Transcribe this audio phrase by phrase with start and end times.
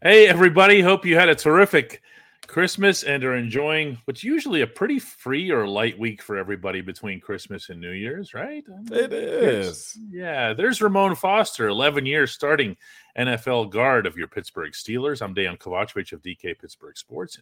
[0.00, 0.80] Hey, everybody.
[0.80, 2.02] Hope you had a terrific
[2.46, 7.18] Christmas and are enjoying what's usually a pretty free or light week for everybody between
[7.18, 8.62] Christmas and New Year's, right?
[8.92, 9.98] It is.
[10.08, 10.52] Yeah.
[10.52, 12.76] There's Ramon Foster, 11 years starting
[13.18, 15.20] NFL guard of your Pittsburgh Steelers.
[15.20, 17.40] I'm Dejan Kovacevic of DK Pittsburgh Sports.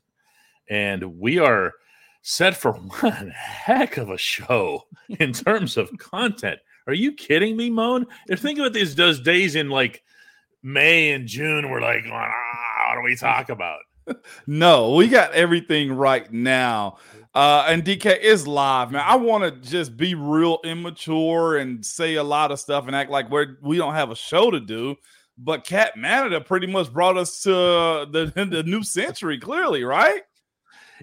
[0.70, 1.74] And we are
[2.22, 6.58] set for one heck of a show in terms of content.
[6.86, 8.06] Are you kidding me, Moan?
[8.28, 10.02] If think about these those days in like
[10.66, 13.78] May and June, we're like, ah, what do we talk about?
[14.46, 16.98] No, we got everything right now.
[17.34, 19.02] Uh, and DK is live, man.
[19.04, 23.10] I want to just be real immature and say a lot of stuff and act
[23.10, 24.94] like we're we don't have a show to do.
[25.36, 30.22] But Cat Manada pretty much brought us to the, the new century, clearly, right?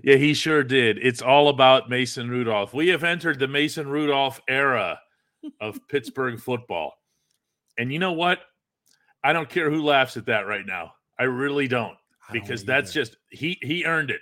[0.01, 0.97] Yeah, he sure did.
[1.01, 2.73] It's all about Mason Rudolph.
[2.73, 4.97] We have entered the Mason Rudolph era
[5.59, 6.93] of Pittsburgh football.
[7.77, 8.39] And you know what?
[9.23, 10.93] I don't care who laughs at that right now.
[11.19, 11.97] I really don't
[12.31, 14.21] because that's just he he earned it.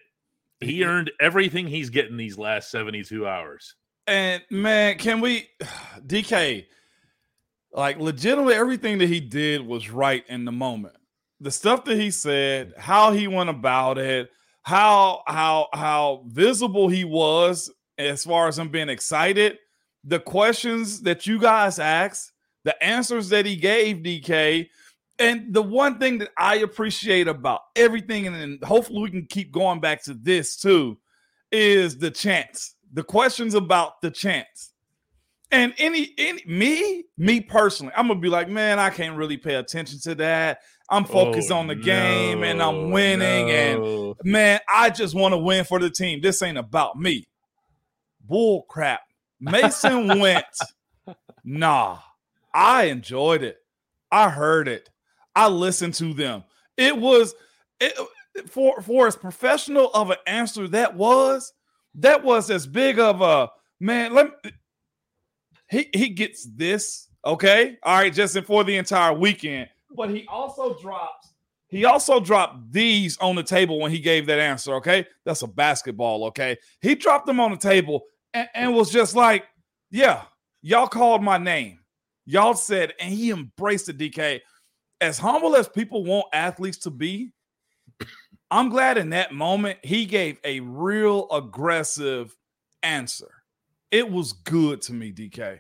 [0.60, 3.76] He earned everything he's getting these last 72 hours.
[4.06, 5.50] And man, can we
[6.06, 6.66] DK
[7.74, 10.96] like legitimately everything that he did was right in the moment.
[11.40, 12.78] The stuff that he said, mm.
[12.78, 14.30] how he went about it,
[14.64, 19.58] how how how visible he was as far as him being excited,
[20.04, 22.32] the questions that you guys asked,
[22.64, 24.70] the answers that he gave DK,
[25.22, 29.80] and the one thing that I appreciate about everything, and hopefully we can keep going
[29.80, 30.98] back to this too,
[31.52, 32.76] is the chance.
[32.94, 34.74] The questions about the chance.
[35.52, 39.56] And any any me, me personally, I'm gonna be like, man, I can't really pay
[39.56, 40.60] attention to that.
[40.90, 43.50] I'm oh, focused Oh, on the game and I'm no, winning.
[43.50, 46.22] And man, I just want to win for the team.
[46.22, 47.28] This ain't about me.
[48.22, 49.02] Bull crap.
[49.40, 50.46] Mason went.
[51.44, 52.00] Nah,
[52.54, 53.58] I enjoyed it.
[54.12, 54.90] I heard it.
[55.36, 56.44] I listened to them.
[56.78, 57.34] It was
[57.80, 57.98] it,
[58.48, 61.54] for for as professional of an answer that was.
[61.96, 63.50] That was as big of a
[63.80, 64.14] man.
[64.14, 64.52] Let me,
[65.70, 67.78] he he gets this okay.
[67.84, 69.70] All right, Justin for the entire weekend.
[69.96, 71.34] But he also drops.
[71.68, 74.76] He also dropped these on the table when he gave that answer.
[74.76, 76.26] Okay, that's a basketball.
[76.26, 78.04] Okay, he dropped them on the table
[78.34, 79.46] and, and was just like,
[79.90, 80.24] "Yeah,
[80.62, 81.80] y'all called my name.
[82.26, 84.42] Y'all said," and he embraced the DK
[85.02, 87.34] as humble as people want athletes to be,
[88.52, 92.36] I'm glad in that moment he gave a real aggressive
[92.84, 93.30] answer.
[93.90, 95.60] It was good to me, DK.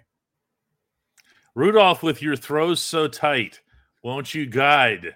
[1.55, 3.59] Rudolph, with your throws so tight,
[4.03, 5.15] won't you guide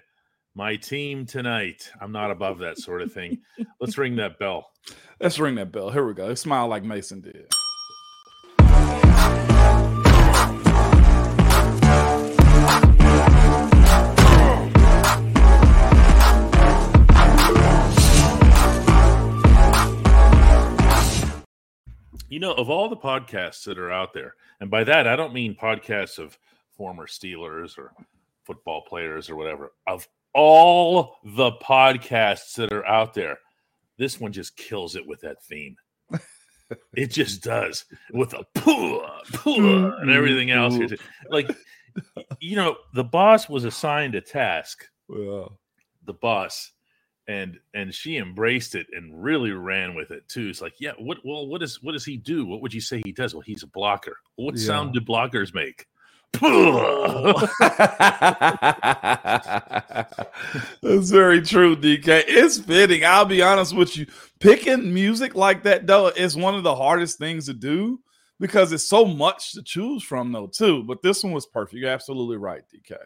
[0.54, 1.90] my team tonight?
[2.00, 3.38] I'm not above that sort of thing.
[3.80, 4.70] Let's ring that bell.
[5.20, 5.90] Let's ring that bell.
[5.90, 6.34] Here we go.
[6.34, 7.46] Smile like Mason did.
[22.28, 25.32] You know, of all the podcasts that are out there, and by that I don't
[25.34, 26.36] mean podcasts of
[26.76, 27.92] former Steelers or
[28.44, 29.72] football players or whatever.
[29.86, 33.38] Of all the podcasts that are out there,
[33.96, 35.76] this one just kills it with that theme.
[36.94, 39.00] it just does with a pooh,
[39.32, 40.74] pooh, and everything else.
[40.74, 40.94] Mm-hmm.
[41.30, 41.50] Like,
[42.40, 45.46] you know, the boss was assigned a task Yeah.
[46.04, 46.72] the boss,
[47.28, 50.48] and and she embraced it and really ran with it too.
[50.48, 52.46] It's like, yeah, what well, what does what does he do?
[52.46, 53.34] What would you say he does?
[53.34, 54.16] Well, he's a blocker.
[54.36, 54.66] What Yeah.
[54.66, 55.86] sound do blockers make?
[60.82, 62.24] That's very true, DK.
[62.26, 63.04] It's fitting.
[63.04, 64.06] I'll be honest with you.
[64.40, 68.00] Picking music like that, though, is one of the hardest things to do
[68.38, 70.82] because it's so much to choose from, though, too.
[70.84, 71.76] But this one was perfect.
[71.80, 72.96] You're absolutely right, DK.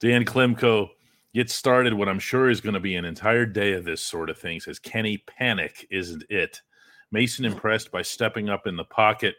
[0.00, 0.88] Dan Klimko
[1.34, 4.30] gets started what I'm sure is going to be an entire day of this sort
[4.30, 4.60] of thing.
[4.60, 6.62] Says Kenny Panic isn't it?
[7.10, 9.34] Mason impressed by stepping up in the pocket.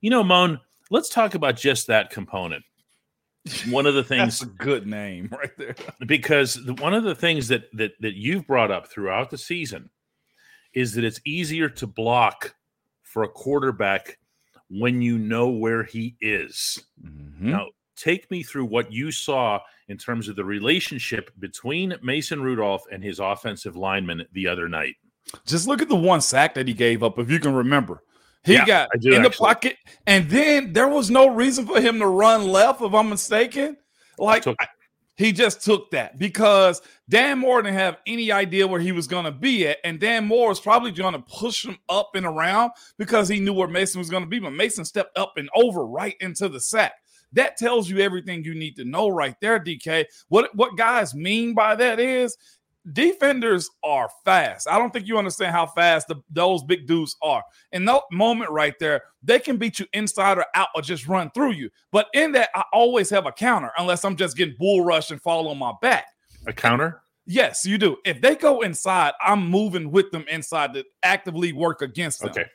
[0.00, 0.60] You know, Moan,
[0.90, 2.64] let's talk about just that component.
[3.68, 5.74] One of the That's things a good name right there.
[6.06, 9.90] because the, one of the things that that that you've brought up throughout the season
[10.72, 12.54] is that it's easier to block
[13.02, 14.18] for a quarterback
[14.68, 16.78] when you know where he is.
[17.04, 17.50] Mm-hmm.
[17.50, 17.66] Now,
[18.00, 23.02] take me through what you saw in terms of the relationship between Mason Rudolph and
[23.02, 24.94] his offensive lineman the other night.
[25.46, 28.02] Just look at the one sack that he gave up, if you can remember.
[28.42, 29.46] He Yeah, got do in the actually.
[29.46, 29.76] pocket,
[30.06, 33.76] and then there was no reason for him to run left, if I'm mistaken.
[34.18, 34.66] Like Took- I-
[35.16, 36.80] he just took that because
[37.10, 40.26] Dan Moore didn't have any idea where he was going to be at, and Dan
[40.26, 43.98] Moore was probably going to push him up and around because he knew where Mason
[43.98, 44.38] was going to be.
[44.38, 46.94] But Mason stepped up and over right into the sack.
[47.32, 50.06] That tells you everything you need to know right there, DK.
[50.28, 52.36] What what guys mean by that is
[52.92, 54.68] defenders are fast.
[54.68, 57.42] I don't think you understand how fast the, those big dudes are.
[57.72, 61.30] In that moment right there, they can beat you inside or out or just run
[61.32, 61.70] through you.
[61.92, 65.20] But in that, I always have a counter unless I'm just getting bull rush and
[65.20, 66.06] fall on my back.
[66.46, 67.02] A counter?
[67.26, 67.96] Yes, you do.
[68.04, 72.30] If they go inside, I'm moving with them inside to actively work against them.
[72.30, 72.46] Okay.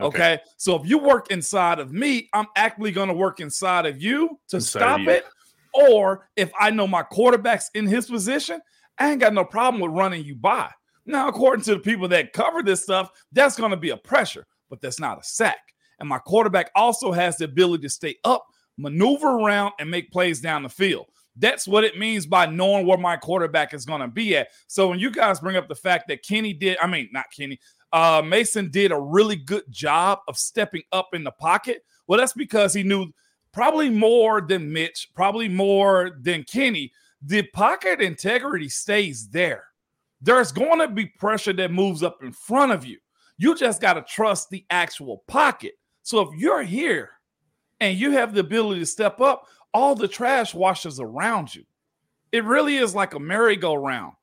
[0.00, 0.40] Okay.
[0.56, 4.38] So if you work inside of me, I'm actively going to work inside of you
[4.48, 5.10] to Inside stop you.
[5.10, 5.24] it.
[5.72, 8.60] Or if I know my quarterback's in his position,
[8.98, 10.70] I ain't got no problem with running you by.
[11.06, 14.46] Now, according to the people that cover this stuff, that's going to be a pressure,
[14.70, 15.58] but that's not a sack.
[15.98, 18.44] And my quarterback also has the ability to stay up,
[18.78, 21.06] maneuver around, and make plays down the field.
[21.36, 24.48] That's what it means by knowing where my quarterback is going to be at.
[24.68, 27.58] So when you guys bring up the fact that Kenny did, I mean, not Kenny,
[27.92, 31.84] uh, Mason did a really good job of stepping up in the pocket.
[32.06, 33.12] Well, that's because he knew
[33.52, 36.92] probably more than Mitch, probably more than Kenny.
[37.22, 39.64] The pocket integrity stays there.
[40.20, 42.98] There's going to be pressure that moves up in front of you.
[43.38, 45.74] You just got to trust the actual pocket.
[46.02, 47.10] So if you're here
[47.80, 51.64] and you have the ability to step up, all the trash washes around you.
[52.32, 54.14] It really is like a merry-go-round.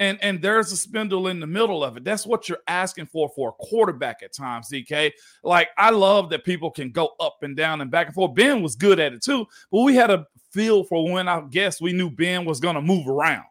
[0.00, 2.04] And, and there's a spindle in the middle of it.
[2.04, 5.10] That's what you're asking for for a quarterback at times, DK.
[5.42, 8.36] Like, I love that people can go up and down and back and forth.
[8.36, 11.80] Ben was good at it too, but we had a feel for when I guess
[11.80, 13.44] we knew Ben was going to move around.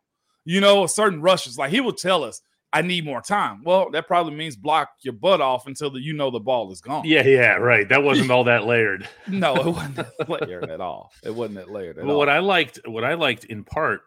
[0.45, 2.41] You know, certain rushes, like he would tell us,
[2.77, 3.63] I need more time.
[3.63, 6.81] Well, that probably means block your butt off until the, you know the ball is
[6.81, 7.03] gone.
[7.05, 7.87] Yeah, yeah, right.
[7.89, 9.07] That wasn't all that layered.
[9.27, 11.11] No, it wasn't that layered at all.
[11.23, 12.19] It wasn't that layered at Well, all.
[12.19, 14.01] what I liked, what I liked in part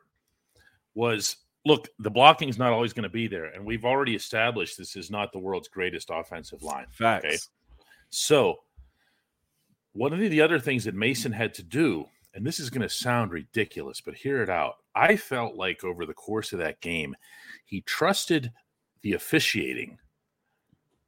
[0.94, 1.36] was
[1.66, 4.96] look, the blocking is not always going to be there, and we've already established this
[4.96, 6.86] is not the world's greatest offensive line.
[6.90, 7.24] Facts.
[7.26, 7.36] Okay.
[8.08, 8.56] So,
[9.92, 12.82] one of the, the other things that Mason had to do, and this is going
[12.82, 14.74] to sound ridiculous, but hear it out.
[14.94, 17.14] I felt like over the course of that game,
[17.66, 18.52] he trusted
[19.02, 19.98] the officiating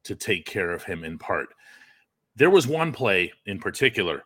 [0.03, 1.49] to take care of him in part.
[2.35, 4.23] There was one play in particular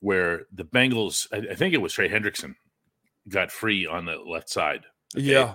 [0.00, 2.54] where the Bengals, I, I think it was Trey Hendrickson,
[3.28, 4.84] got free on the left side.
[5.14, 5.54] Yeah.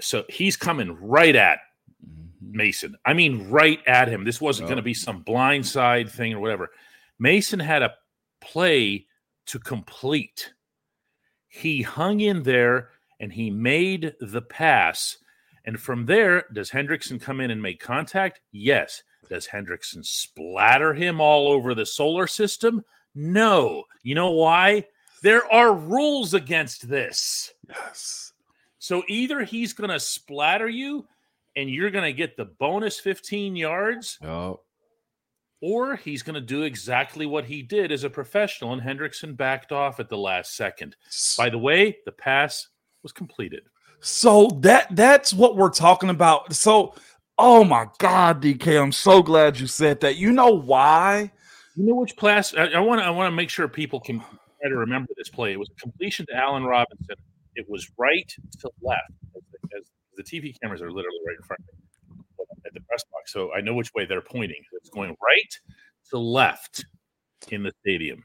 [0.00, 1.58] So he's coming right at
[2.04, 2.28] Mhm.
[2.52, 2.96] Mason.
[3.04, 4.24] I mean, right at him.
[4.24, 4.68] This wasn't No.
[4.70, 6.70] going to be some blind side thing or whatever.
[7.18, 7.94] Mason had a
[8.40, 9.06] play
[9.46, 10.52] to complete.
[11.48, 15.18] He hung in there and he made the pass.
[15.64, 18.40] And from there, does Hendrickson come in and make contact?
[18.52, 19.02] Yes.
[19.28, 22.84] Does Hendrickson splatter him all over the solar system?
[23.14, 23.84] No.
[24.02, 24.86] You know why?
[25.22, 27.52] There are rules against this.
[27.68, 28.32] Yes.
[28.78, 31.06] So either he's going to splatter you
[31.56, 34.60] and you're going to get the bonus 15 yards, Oh.
[35.60, 39.72] or he's going to do exactly what he did as a professional, and Hendrickson backed
[39.72, 40.96] off at the last second.
[41.36, 42.68] By the way, the pass
[43.02, 43.64] was completed.
[44.00, 46.54] So that that's what we're talking about.
[46.54, 46.94] So,
[47.38, 50.16] oh my God, DK, I'm so glad you said that.
[50.16, 51.30] You know why?
[51.76, 52.54] You know which pass?
[52.54, 53.04] I want to.
[53.04, 55.52] I want to make sure people can try to remember this play.
[55.52, 57.16] It was a completion to Allen Robinson.
[57.54, 58.30] It was right
[58.60, 59.12] to left.
[59.76, 59.84] As
[60.16, 61.84] the, TV cameras are literally right in front of me
[62.66, 64.62] at the press box, so I know which way they're pointing.
[64.72, 65.58] It's going right
[66.10, 66.84] to left
[67.48, 68.24] in the stadium.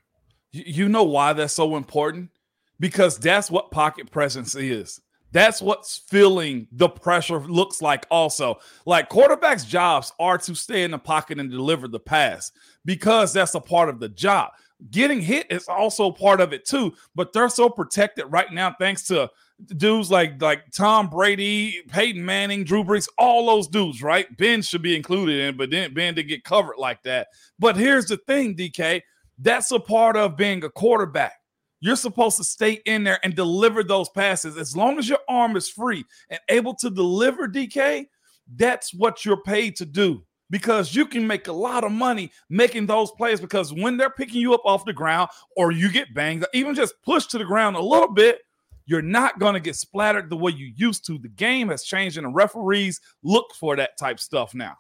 [0.52, 2.32] You know why that's so important?
[2.80, 5.02] Because that's what pocket presence is.
[5.36, 8.58] That's what's feeling the pressure looks like, also.
[8.86, 12.54] Like quarterbacks' jobs are to stay in the pocket and deliver the pass
[12.86, 14.52] because that's a part of the job.
[14.92, 19.08] Getting hit is also part of it too, but they're so protected right now thanks
[19.08, 19.30] to
[19.76, 24.38] dudes like like Tom Brady, Peyton Manning, Drew Brees, all those dudes, right?
[24.38, 27.28] Ben should be included in, but then Ben didn't get covered like that.
[27.60, 29.02] But here's the thing, DK,
[29.40, 31.42] that's a part of being a quarterback.
[31.86, 34.58] You're supposed to stay in there and deliver those passes.
[34.58, 38.08] As long as your arm is free and able to deliver, DK,
[38.56, 42.88] that's what you're paid to do because you can make a lot of money making
[42.88, 46.44] those plays because when they're picking you up off the ground or you get banged,
[46.56, 48.40] even just pushed to the ground a little bit,
[48.88, 51.20] you're not going to get splattered the way you used to.
[51.20, 54.74] The game has changed and the referees look for that type stuff now.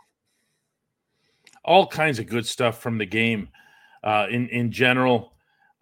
[1.63, 3.49] All kinds of good stuff from the game
[4.03, 5.33] uh, in, in general.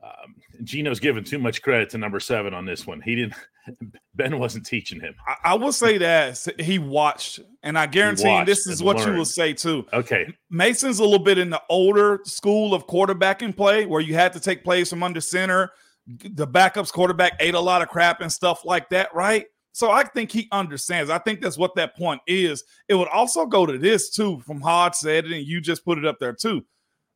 [0.03, 3.01] Um, Gino's giving too much credit to number seven on this one.
[3.01, 3.33] He didn't.
[4.15, 5.15] Ben wasn't teaching him.
[5.27, 9.11] I, I will say that he watched, and I guarantee this is what learned.
[9.11, 9.85] you will say too.
[9.93, 14.33] Okay, Mason's a little bit in the older school of quarterbacking play, where you had
[14.33, 15.71] to take plays from under center.
[16.07, 19.45] The backups quarterback ate a lot of crap and stuff like that, right?
[19.71, 21.09] So I think he understands.
[21.09, 22.63] I think that's what that point is.
[22.87, 25.97] It would also go to this too, from Hodge said it, and you just put
[25.97, 26.63] it up there too.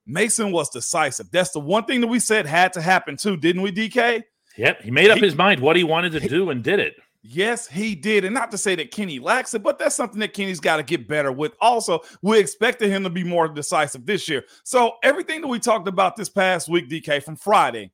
[0.07, 1.29] Mason was decisive.
[1.31, 4.23] That's the one thing that we said had to happen too, didn't we, DK?
[4.57, 4.81] Yep.
[4.81, 6.95] He made up he, his mind what he wanted to he, do and did it.
[7.21, 8.23] Yes, he did.
[8.23, 10.83] And not to say that Kenny lacks it, but that's something that Kenny's got to
[10.83, 11.53] get better with.
[11.59, 14.45] Also, we expected him to be more decisive this year.
[14.63, 17.91] So everything that we talked about this past week, DK, from Friday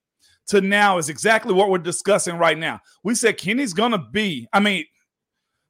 [0.47, 2.79] to now is exactly what we're discussing right now.
[3.03, 4.85] We said Kenny's going to be, I mean,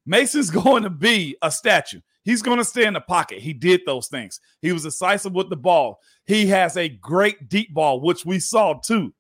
[0.06, 2.02] Mason's going to be a statue.
[2.24, 3.40] He's going to stay in the pocket.
[3.40, 4.40] He did those things.
[4.62, 6.00] He was decisive with the ball.
[6.26, 9.14] He has a great deep ball, which we saw too.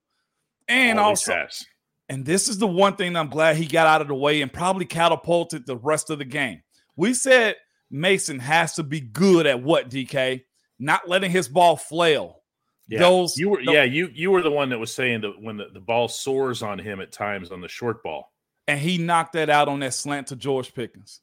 [0.68, 1.66] And Always also, has.
[2.08, 4.52] and this is the one thing I'm glad he got out of the way and
[4.52, 6.62] probably catapulted the rest of the game.
[6.96, 7.56] We said
[7.92, 10.44] Mason has to be good at what DK,
[10.80, 12.40] not letting his ball flail.
[12.88, 15.42] Yeah, those you were those, yeah you you were the one that was saying that
[15.42, 18.32] when the, the ball soars on him at times on the short ball,
[18.68, 21.22] and he knocked that out on that slant to George Pickens.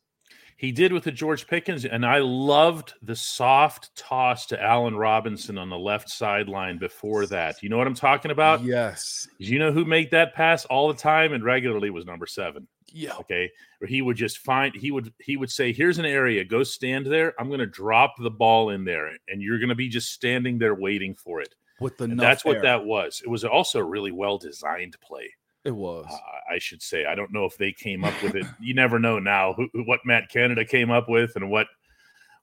[0.60, 5.56] He did with the George Pickens, and I loved the soft toss to Allen Robinson
[5.56, 7.62] on the left sideline before that.
[7.62, 8.62] You know what I'm talking about?
[8.62, 9.26] Yes.
[9.38, 12.68] You know who made that pass all the time and regularly was number seven.
[12.92, 13.14] Yeah.
[13.20, 13.50] Okay.
[13.80, 16.44] Or he would just find he would he would say, "Here's an area.
[16.44, 17.32] Go stand there.
[17.40, 20.58] I'm going to drop the ball in there, and you're going to be just standing
[20.58, 23.22] there waiting for it." With the that's what that was.
[23.24, 25.32] It was also a really well designed play.
[25.64, 26.06] It was.
[26.10, 27.04] Uh, I should say.
[27.04, 28.46] I don't know if they came up with it.
[28.60, 31.66] you never know now who, what Matt Canada came up with and what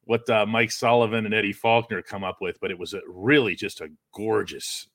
[0.08, 3.56] what uh, Mike Sullivan and Eddie Faulkner come up with, but it was a, really
[3.56, 4.88] just a gorgeous,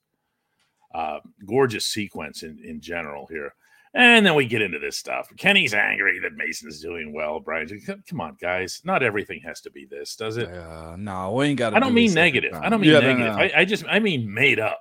[0.93, 3.53] uh, gorgeous sequence in, in general here.
[3.93, 5.27] And then we get into this stuff.
[5.37, 7.39] Kenny's angry that Mason's doing well.
[7.39, 7.69] Brian,
[8.09, 8.81] come on, guys.
[8.83, 10.51] Not everything has to be this, does it?
[10.51, 11.75] Uh, no, we ain't got.
[11.75, 12.53] I don't do mean negative.
[12.55, 13.33] I don't mean yeah, negative.
[13.33, 13.43] No, no.
[13.43, 14.79] I, I just I mean made up.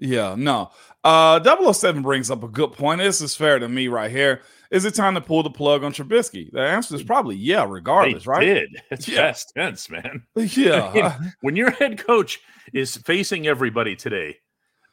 [0.00, 0.70] Yeah, no.
[1.04, 3.00] Uh 007 brings up a good point.
[3.00, 4.40] This is fair to me right here.
[4.70, 6.50] Is it time to pull the plug on Trubisky?
[6.50, 8.44] The answer is probably yeah, regardless, they right?
[8.44, 8.82] Did.
[8.90, 9.22] It's yeah.
[9.22, 10.24] past tense, man.
[10.36, 11.18] Yeah.
[11.42, 12.40] when your head coach
[12.72, 14.38] is facing everybody today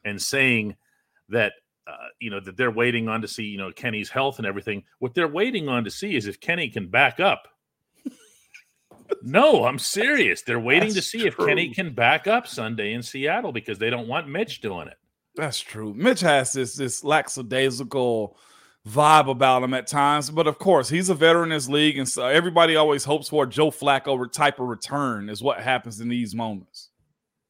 [0.04, 0.76] and saying
[1.30, 1.54] that
[1.88, 4.84] uh, you know that they're waiting on to see you know Kenny's health and everything,
[5.00, 7.48] what they're waiting on to see is if Kenny can back up.
[9.22, 10.42] No, I'm serious.
[10.42, 11.28] They're waiting That's to see true.
[11.28, 14.98] if Kenny can back up Sunday in Seattle because they don't want Mitch doing it.
[15.36, 15.94] That's true.
[15.94, 18.38] Mitch has this this lackadaisical
[18.88, 22.08] vibe about him at times, but of course he's a veteran in this league, and
[22.08, 25.30] so everybody always hopes for a Joe Flacco type of return.
[25.30, 26.87] Is what happens in these moments.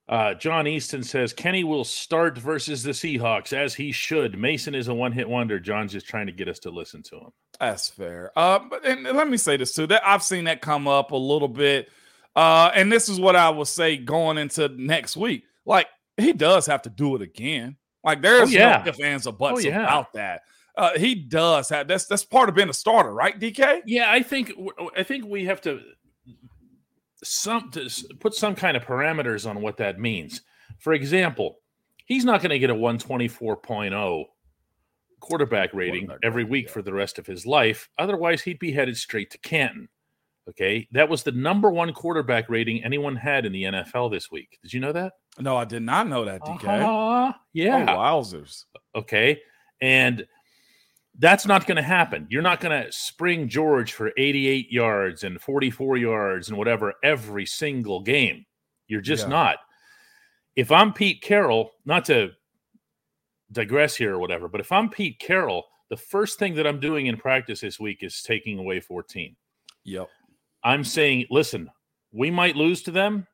[0.09, 4.37] Uh, John Easton says Kenny will start versus the Seahawks as he should.
[4.37, 5.59] Mason is a one hit wonder.
[5.59, 7.31] John's just trying to get us to listen to him.
[7.59, 8.31] That's fair.
[8.35, 11.11] Uh, but and, and let me say this too: that I've seen that come up
[11.11, 11.89] a little bit.
[12.35, 15.43] Uh, and this is what I will say going into next week.
[15.65, 17.75] Like he does have to do it again.
[18.03, 18.83] Like there's oh, yeah.
[18.85, 19.83] no ifs, ands, or buts oh, yeah.
[19.83, 20.41] about that.
[20.77, 23.37] Uh, he does have that's that's part of being a starter, right?
[23.37, 23.81] DK.
[23.85, 24.53] Yeah, I think
[24.95, 25.81] I think we have to
[27.23, 30.41] some to put some kind of parameters on what that means.
[30.79, 31.59] For example,
[32.05, 34.25] he's not going to get a 124.0
[35.19, 37.89] quarterback rating every week for the rest of his life.
[37.97, 39.89] Otherwise, he'd be headed straight to Canton.
[40.49, 40.87] Okay.
[40.91, 44.59] That was the number one quarterback rating anyone had in the NFL this week.
[44.61, 45.13] Did you know that?
[45.39, 46.63] No, I did not know that, DK.
[46.63, 47.33] Uh-huh.
[47.53, 47.85] Yeah.
[47.89, 48.65] Oh, wowzers.
[48.95, 49.41] Okay.
[49.81, 50.25] And
[51.19, 52.27] that's not going to happen.
[52.29, 57.45] You're not going to spring George for 88 yards and 44 yards and whatever every
[57.45, 58.45] single game.
[58.87, 59.29] You're just yeah.
[59.29, 59.57] not.
[60.55, 62.31] If I'm Pete Carroll, not to
[63.51, 67.07] digress here or whatever, but if I'm Pete Carroll, the first thing that I'm doing
[67.07, 69.35] in practice this week is taking away 14.
[69.85, 70.09] Yep.
[70.63, 71.69] I'm saying, listen,
[72.11, 73.27] we might lose to them.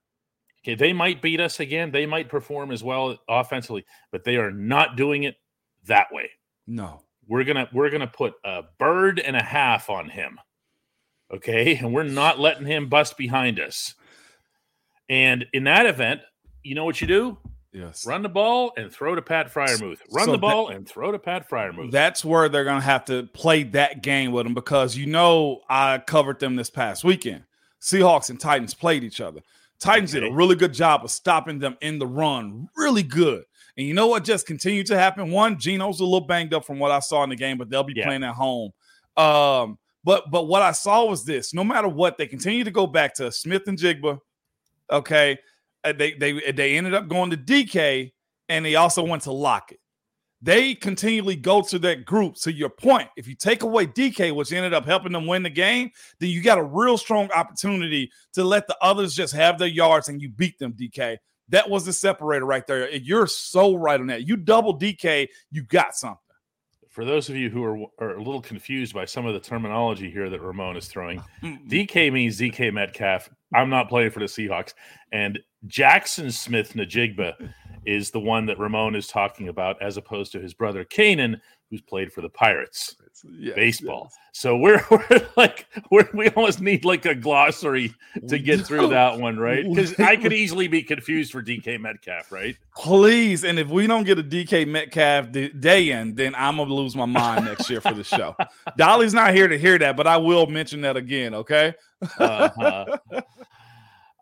[0.63, 1.91] Okay, they might beat us again.
[1.91, 5.35] They might perform as well offensively, but they are not doing it
[5.85, 6.29] that way.
[6.67, 7.01] No.
[7.27, 10.39] We're gonna we're gonna put a bird and a half on him.
[11.33, 13.95] Okay, and we're not letting him bust behind us.
[15.09, 16.21] And in that event,
[16.61, 17.37] you know what you do?
[17.73, 18.05] Yes.
[18.05, 19.97] Run the ball and throw to Pat Freiermuth.
[20.11, 21.91] Run So the ball and throw to Pat Freiermuth.
[21.91, 25.61] That's where they're going to have to play that game with them because you know
[25.67, 27.45] I covered them this past weekend.
[27.81, 29.41] Seahawks and Titans played each other.
[29.79, 33.43] Titans did a really good job of stopping them in the run, really good.
[33.77, 35.31] And you know what just continued to happen?
[35.31, 37.83] One, Geno's a little banged up from what I saw in the game, but they'll
[37.83, 38.05] be Yeah.
[38.05, 38.71] playing at home.
[39.17, 42.85] Um, but but what I saw was this: no matter what, they continue to go
[42.87, 44.19] back to Smith-Njigba.
[44.91, 45.37] Okay,
[45.83, 48.11] Uh, they they they ended up going to DK,
[48.49, 49.79] and they also went to Lockett
[50.41, 52.35] they continually go to that group.
[52.41, 55.49] To your point, if you take away DK, which ended up helping them win the
[55.49, 55.89] game,
[56.19, 60.09] then you got a real strong opportunity to let the others just have their yards
[60.09, 61.17] and you beat them, DK.
[61.50, 62.89] That was the separator right there.
[62.91, 64.27] You're so right on that.
[64.27, 66.17] You double DK, you got something.
[66.89, 70.12] For those of you who are, are a little confused by some of the terminology
[70.12, 71.23] here that Ramon is throwing.
[71.43, 73.29] DK means DK Metcalf.
[73.53, 74.73] I'm not playing for the Seahawks.
[75.12, 77.51] And Jaxon Smith-Njigba
[77.85, 81.81] is the one that Ramon is talking about, as opposed to his brother Canaan, who's
[81.81, 82.95] played for the Pirates
[83.25, 84.12] Yes, baseball.
[84.34, 87.93] So we're, we're like we're, we almost need like a glossary
[88.27, 89.67] to get through that one, right?
[89.67, 92.58] Because I could easily be confused for DK Metcalf, right?
[92.75, 96.96] Please, and if we don't get a DK Metcalf day in, then I'm gonna lose
[96.96, 98.36] my mind next year for the show.
[98.77, 101.34] Dolly's not here to hear that, but I will mention that again.
[101.36, 101.74] Okay.
[102.17, 102.86] Uh-huh.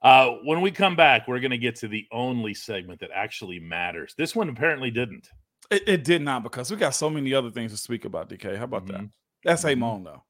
[0.02, 3.60] Uh, when we come back, we're going to get to the only segment that actually
[3.60, 4.16] matters.
[4.18, 5.30] This one apparently didn't.
[5.72, 8.30] It, it did not because we got so many other things to speak about.
[8.30, 8.98] DK, how about that?
[9.02, 9.10] Mhm.
[9.44, 10.24] That's a moan though.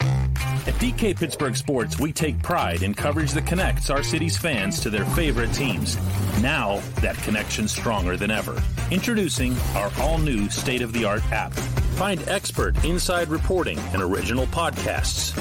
[0.00, 4.90] At DK Pittsburgh Sports, we take pride in coverage that connects our city's fans to
[4.90, 5.96] their favorite teams.
[6.42, 8.62] Now, that connection's stronger than ever.
[8.90, 11.54] Introducing our all new state of the art app.
[11.94, 15.32] Find expert inside reporting and original podcasts.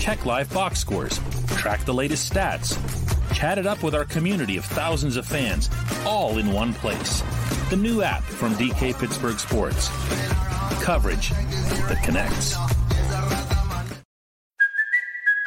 [0.00, 1.20] Check live box scores.
[1.56, 2.76] Track the latest stats.
[3.32, 5.70] Chat it up with our community of thousands of fans,
[6.04, 7.22] all in one place.
[7.72, 9.88] The new app from DK Pittsburgh Sports.
[10.84, 11.30] Coverage
[11.88, 12.52] that connects.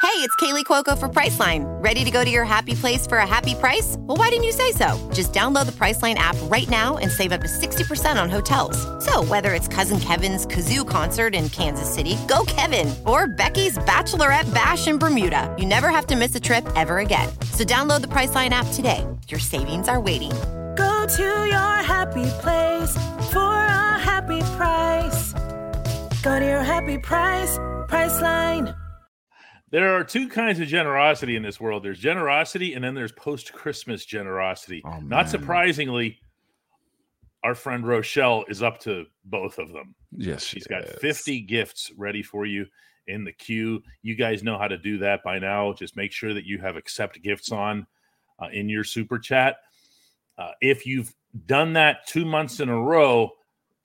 [0.02, 1.62] Hey, it's Kaley Cuoco for Priceline.
[1.80, 3.94] Ready to go to your happy place for a happy price?
[3.96, 4.98] Well, why didn't you say so?
[5.14, 8.76] Just download the Priceline app right now and save up to 60% on hotels.
[9.04, 14.52] So, whether it's Cousin Kevin's Kazoo concert in Kansas City, go Kevin, or Becky's Bachelorette
[14.52, 17.28] Bash in Bermuda, you never have to miss a trip ever again.
[17.52, 19.06] So, download the Priceline app today.
[19.28, 20.32] Your savings are waiting.
[20.76, 22.94] Go to your happy place
[23.32, 25.32] for a happy price.
[26.22, 27.56] Go to your happy price,
[27.88, 28.76] Priceline.
[29.70, 33.52] There are two kinds of generosity in this world there's generosity, and then there's post
[33.52, 34.82] Christmas generosity.
[34.84, 35.00] Oh.
[35.00, 36.18] Not surprisingly,
[37.42, 39.94] our friend Rochelle is up to both of them.
[40.12, 42.66] Yes, She's got 50 gifts ready for you
[43.06, 43.82] in the queue.
[44.02, 45.72] You guys know how to do that by now.
[45.72, 47.86] Just make sure that you have accept gifts on
[48.40, 49.56] uh, in your super chat.
[50.38, 51.14] Uh, if you've
[51.46, 53.30] done that two months in a row,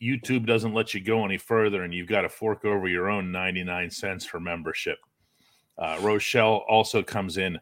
[0.01, 3.31] YouTube doesn't let you go any further, and you've got to fork over your own
[3.31, 4.97] 99 cents for membership.
[5.77, 7.59] Uh, Rochelle also comes in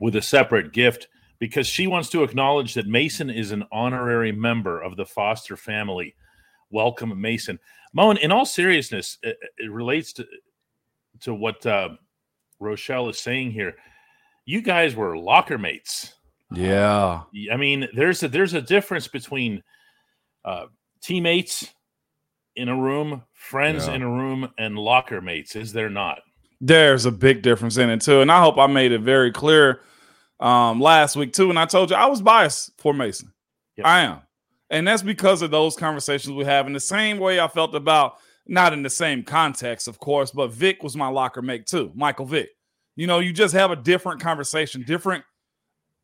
[0.00, 4.80] with a separate gift because she wants to acknowledge that Mason is an honorary member
[4.80, 6.14] of the Foster family.
[6.70, 7.58] Welcome, Mason.
[7.92, 10.26] Moen, in all seriousness, it, it relates to
[11.20, 11.90] to what uh,
[12.60, 13.74] Rochelle is saying here.
[14.44, 16.15] You guys were locker mates.
[16.52, 17.22] Yeah.
[17.52, 19.62] I mean, there's a there's a difference between
[20.44, 20.66] uh,
[21.02, 21.72] teammates
[22.54, 23.94] in a room, friends Yeah.
[23.94, 25.56] in a room, and locker mates.
[25.56, 26.20] Is there not?
[26.60, 29.80] There's a big difference in it too, and I hope I made it very clear
[30.40, 31.50] um, last week too.
[31.50, 33.32] And I told you I was biased for Mason.
[33.76, 33.86] Yep.
[33.86, 34.20] I am,
[34.70, 36.66] and that's because of those conversations we have.
[36.66, 38.14] In the same way I felt about,
[38.46, 42.24] not in the same context, of course, but Vick was my locker mate too, Michael
[42.26, 42.48] Vick.
[42.94, 45.24] You know, you just have a different conversation, different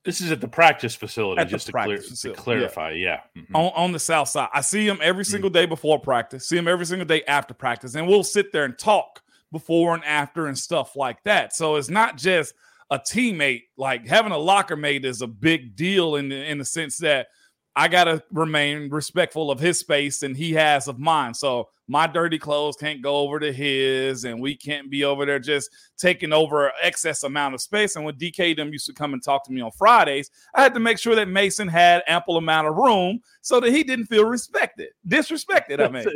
[0.04, 2.44] This is at the practice facility, At just to, clear, practice to facility, yeah.
[2.44, 2.90] clarify.
[2.92, 3.20] Yeah.
[3.36, 3.54] Mhm.
[3.54, 4.48] on, on the south side.
[4.52, 7.94] I see him every single day before practice, see him every single day after practice,
[7.94, 11.54] and we'll sit there and talk before and after and stuff like that.
[11.54, 12.54] So it's not just
[12.90, 16.64] a teammate, like having a locker mate is a big deal in the, in the
[16.64, 17.28] sense that
[17.76, 21.32] I got to remain respectful of his space and he has of mine.
[21.32, 25.38] So my dirty clothes can't go over to his, and we can't be over there
[25.38, 27.96] just taking over excess amount of space.
[27.96, 30.72] And when DK them used to come and talk to me on Fridays, I had
[30.72, 34.24] to make sure that Mason had ample amount of room so that he didn't feel
[34.24, 35.84] respected, disrespected.
[35.84, 36.06] I mean,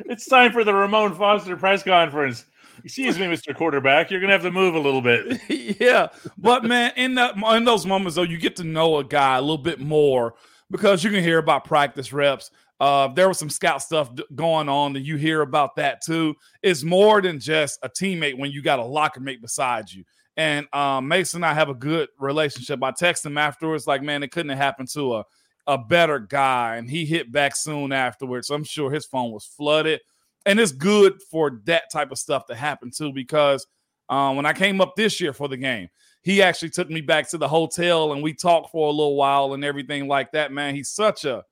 [0.00, 2.44] it's time for the Ramon Foster press conference.
[2.84, 3.56] Excuse me, Mr.
[3.56, 4.10] Quarterback.
[4.10, 5.40] You're gonna have to move a little bit.
[5.80, 9.38] yeah, but man, in that in those moments though, you get to know a guy
[9.38, 10.34] a little bit more
[10.70, 12.50] because you can hear about practice reps.
[12.84, 16.34] Uh, there was some scout stuff going on that you hear about that too.
[16.62, 20.04] It's more than just a teammate when you got a locker mate beside you.
[20.36, 22.82] And um, Mason and I have a good relationship.
[22.82, 25.24] I text him afterwards, like, man, it couldn't have happened to a,
[25.66, 26.76] a better guy.
[26.76, 28.50] And he hit back soon afterwards.
[28.50, 30.00] I'm sure his phone was flooded.
[30.44, 33.66] And it's good for that type of stuff to happen too, because
[34.10, 35.88] um, when I came up this year for the game,
[36.20, 39.54] he actually took me back to the hotel and we talked for a little while
[39.54, 40.52] and everything like that.
[40.52, 41.44] Man, he's such a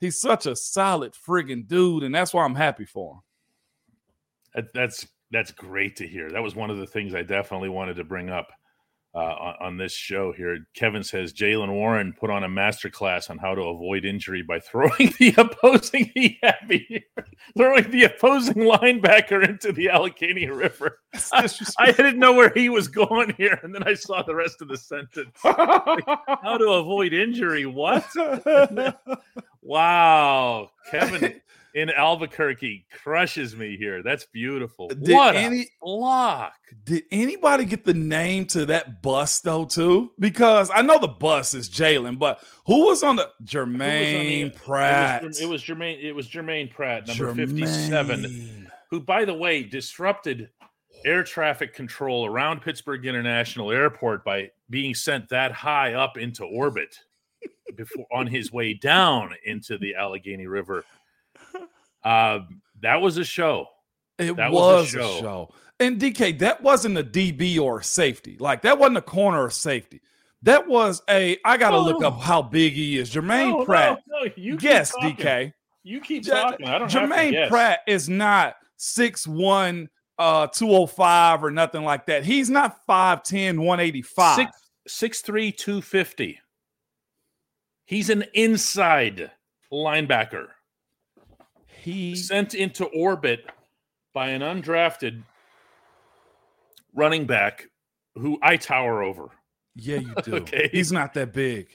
[0.00, 3.22] he's such a solid friggin' dude, and that's why I'm happy for
[4.54, 4.68] him.
[4.74, 6.30] That's that's great to hear.
[6.30, 8.48] That was one of the things I definitely wanted to bring up
[9.14, 10.58] uh, on, on, this show here.
[10.74, 14.60] Kevin says Jaylen Warren put on a master class on how to avoid injury by
[14.60, 16.12] throwing the opposing
[17.56, 20.98] throwing the opposing linebacker into the Allegheny River.
[21.32, 24.60] I, I, didn't know where he was going here, and then I saw the rest
[24.60, 25.36] of the sentence.
[25.42, 26.04] Like,
[26.42, 27.66] how to avoid injury?
[27.66, 28.06] What?
[29.68, 31.42] Wow, Kevin
[31.74, 34.02] in Albuquerque crushes me here.
[34.02, 34.88] That's beautiful.
[34.88, 36.54] Did what any, a block.
[36.84, 40.12] Did anybody get the name to that bus though, too?
[40.18, 44.58] Because I know the bus is Jaylen, but who was on the Germaine on the,
[44.58, 45.22] Pratt?
[45.22, 47.58] It was, it was, Germaine, it was Germaine Pratt, number Germaine.
[47.58, 50.48] 57, who, by the way, disrupted
[51.04, 57.00] air traffic control around Pittsburgh International Airport by being sent that high up into orbit
[57.76, 60.84] before on his way down into the Allegheny River
[62.04, 62.40] uh,
[62.80, 63.66] that was a show.
[64.18, 65.16] It that was, was a, show.
[65.16, 65.54] a show.
[65.80, 68.36] And DK, that wasn't a DB or a safety.
[68.40, 70.00] Like that wasn't a corner or safety.
[70.42, 71.36] That was a.
[71.44, 71.82] I got to oh.
[71.82, 73.10] look up how big he is.
[73.10, 74.02] Germaine no, Pratt.
[74.08, 75.52] No, no, you guess, DK.
[75.84, 76.66] You keep talking.
[76.66, 82.24] I don't Germaine Pratt is not six one, uh, 205 or nothing like that.
[82.24, 84.48] He's not 5'10, 185.
[84.88, 86.40] 6'3, 250.
[87.88, 89.30] He's an inside
[89.72, 90.48] linebacker
[91.88, 93.46] he sent into orbit
[94.12, 95.22] by an undrafted
[96.94, 97.68] running back
[98.14, 99.28] who I tower over.
[99.74, 100.34] Yeah, you do.
[100.36, 100.68] okay.
[100.72, 101.68] He's not that big.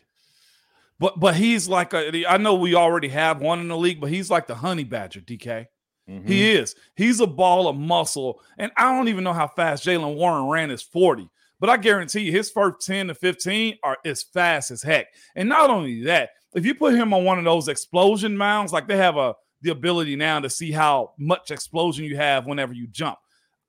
[1.00, 4.12] But but he's like a, I know we already have one in the league, but
[4.12, 5.68] he's like the honey badger, DK.
[6.10, 6.28] Mm-hmm.
[6.28, 6.76] He is.
[6.96, 8.42] He's a ball of muscle.
[8.58, 12.22] And I don't even know how fast Jaylen Warren ran his 40, but I guarantee
[12.22, 15.08] you his first 10 to 15 are as fast as heck.
[15.36, 18.88] And not only that, if you put him on one of those explosion mounds, like
[18.88, 22.86] they have a the ability now to see how much explosion you have whenever you
[22.88, 23.18] jump.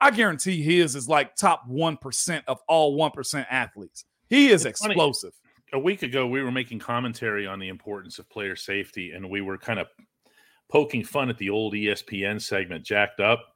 [0.00, 4.04] I guarantee his is like top 1% of all 1% athletes.
[4.28, 5.32] He is it's explosive.
[5.32, 5.80] Funny.
[5.80, 9.40] A week ago, we were making commentary on the importance of player safety, and we
[9.40, 9.86] were kind of
[10.68, 13.40] poking fun at the old ESPN segment, Jacked Up.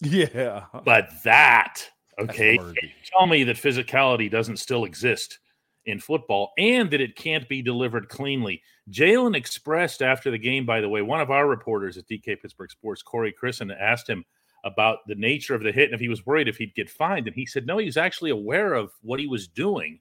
[0.00, 0.64] Yeah.
[0.84, 1.86] But that,
[2.18, 2.58] okay,
[3.04, 5.38] tell me that physicality doesn't still exist
[5.86, 8.62] in football and that it can't be delivered cleanly.
[8.90, 12.70] Jaylen expressed after the game, by the way, one of our reporters at DK Pittsburgh
[12.70, 14.24] Sports, Corey Crisan, asked him
[14.64, 17.26] about the nature of the hit and if he was worried if he'd get fined.
[17.26, 20.00] And he said, no, he was actually aware of what he was doing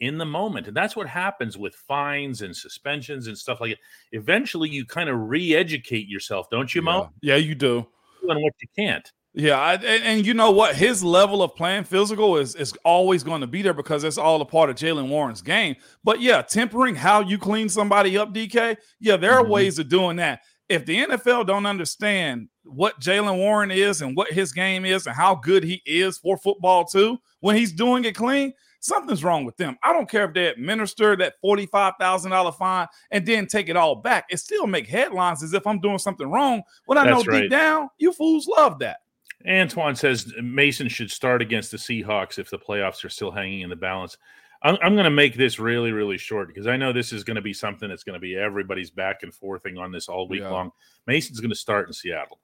[0.00, 0.66] in the moment.
[0.66, 3.78] And that's what happens with fines and suspensions and stuff like it.
[4.12, 7.10] Eventually, you kind of re educate yourself, don't you, Mo?
[7.20, 7.86] Yeah, yeah you do.
[8.28, 9.10] And what you can't.
[9.34, 10.76] Yeah, I, and, and, you know what?
[10.76, 14.42] His level of playing physical is is always going to be there because it's all
[14.42, 15.76] a part of Jaylen Warren's game.
[16.04, 18.76] But yeah, tempering how you clean somebody up, DK.
[19.00, 19.52] Yeah, there are mm-hmm.
[19.52, 20.40] ways of doing that.
[20.68, 25.16] If the NFL don't understand what Jaylen Warren is and what his game is and
[25.16, 29.56] how good he is for football too, when he's doing it clean, something's wrong with
[29.56, 29.78] them.
[29.82, 33.78] I don't care if they administer that forty-five thousand dollar fine and then take it
[33.78, 34.26] all back.
[34.28, 36.62] It still make headlines as if I'm doing something wrong.
[36.84, 37.40] When I That's know right.
[37.42, 38.98] deep down, you fools love that.
[39.48, 43.70] Antoine says Mason should start against the Seahawks if the playoffs are still hanging in
[43.70, 44.16] the balance.
[44.62, 47.36] I'm, I'm going to make this really, really short because I know this is going
[47.36, 50.42] to be something that's going to be everybody's back and forthing on this all week
[50.42, 50.50] yeah.
[50.50, 50.70] long.
[51.06, 52.40] Mason's going to start in Seattle.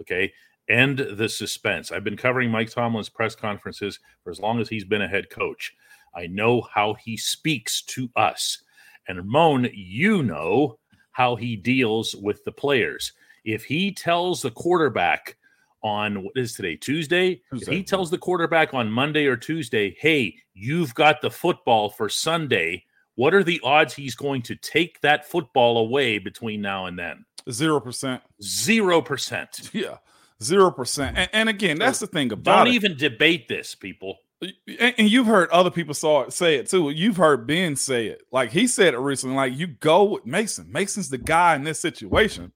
[0.00, 0.32] Okay.
[0.68, 1.90] End the suspense.
[1.90, 5.28] I've been covering Mike Tomlin's press conferences for as long as he's been a head
[5.30, 5.74] coach.
[6.14, 8.62] I know how he speaks to us.
[9.08, 10.78] And Ramon, you know
[11.12, 13.12] how he deals with the players.
[13.44, 15.36] If he tells the quarterback,
[15.82, 17.76] on what is today Tuesday, Tuesday.
[17.76, 22.84] He tells the quarterback on Monday or Tuesday, "Hey, you've got the football for Sunday,"
[23.14, 27.24] what are the odds he's going to take that football away between now and then?
[27.50, 28.22] Zero percent.
[28.42, 29.70] Zero percent.
[29.72, 29.96] Yeah,
[30.42, 31.18] zero percent.
[31.18, 32.74] And, and again, that's the thing about Don't it.
[32.74, 34.18] even debate this, people.
[34.40, 36.90] and, and you've heard other people saw it, say it too.
[36.90, 38.22] You've heard Ben say it.
[38.32, 39.36] Like he said it recently.
[39.36, 40.70] Like you go with Mason.
[40.70, 42.52] Mason's the guy in this situation.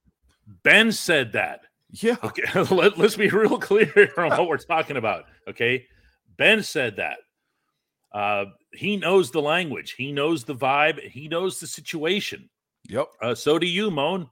[0.62, 1.62] Ben said that.
[1.90, 2.16] Yeah.
[2.22, 2.42] Okay,
[2.75, 5.25] Let, us be real clear on what we're talking about.
[5.49, 5.87] Okay,
[6.37, 7.18] Ben said that.
[8.12, 9.92] Uh, he knows the language.
[9.92, 11.01] He knows the vibe.
[11.09, 12.49] He knows the situation.
[12.88, 13.07] Yep.
[13.20, 14.29] Uh, so do you, Moan.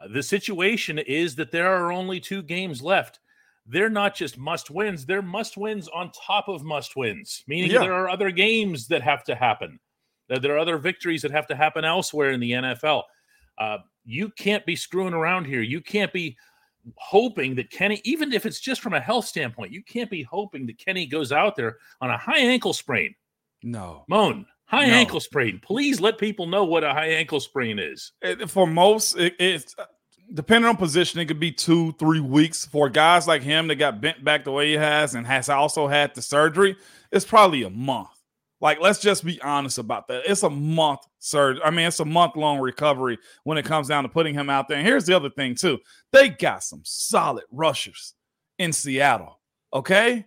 [0.00, 3.20] Uh, the situation is that there are only two games left.
[3.66, 7.80] They're not just must wins, they're must wins on top of must wins, meaning Yeah.
[7.80, 9.78] there are other games that have to happen.
[10.28, 13.04] That there are other victories that have to happen elsewhere in the NFL.
[13.58, 15.60] Uh, you can't be screwing around here.
[15.60, 16.36] You can't be
[16.96, 20.66] hoping that Kenny, even if it's just from a health standpoint, you can't be hoping
[20.66, 23.14] that Kenny goes out there on a high ankle sprain.
[23.62, 24.04] No.
[24.08, 24.94] Moan, high No.
[24.94, 25.60] ankle sprain.
[25.62, 28.12] Please let people know what a high ankle sprain is.
[28.22, 29.84] It- for most, it, it's uh,
[30.34, 32.64] depending on position, it could be two, three weeks.
[32.64, 35.86] For guys like him that got bent back the way he has and has also
[35.86, 36.76] had the surgery,
[37.12, 38.08] it's probably a month.
[38.62, 40.22] Like, let's just be honest about that.
[40.24, 41.60] It's a month surgery.
[41.64, 44.68] I mean, it's a month long recovery when it comes down to putting him out
[44.68, 44.78] there.
[44.78, 45.80] And here's the other thing, too.
[46.12, 48.14] They got some solid rushers
[48.58, 49.40] in Seattle.
[49.74, 50.26] Okay.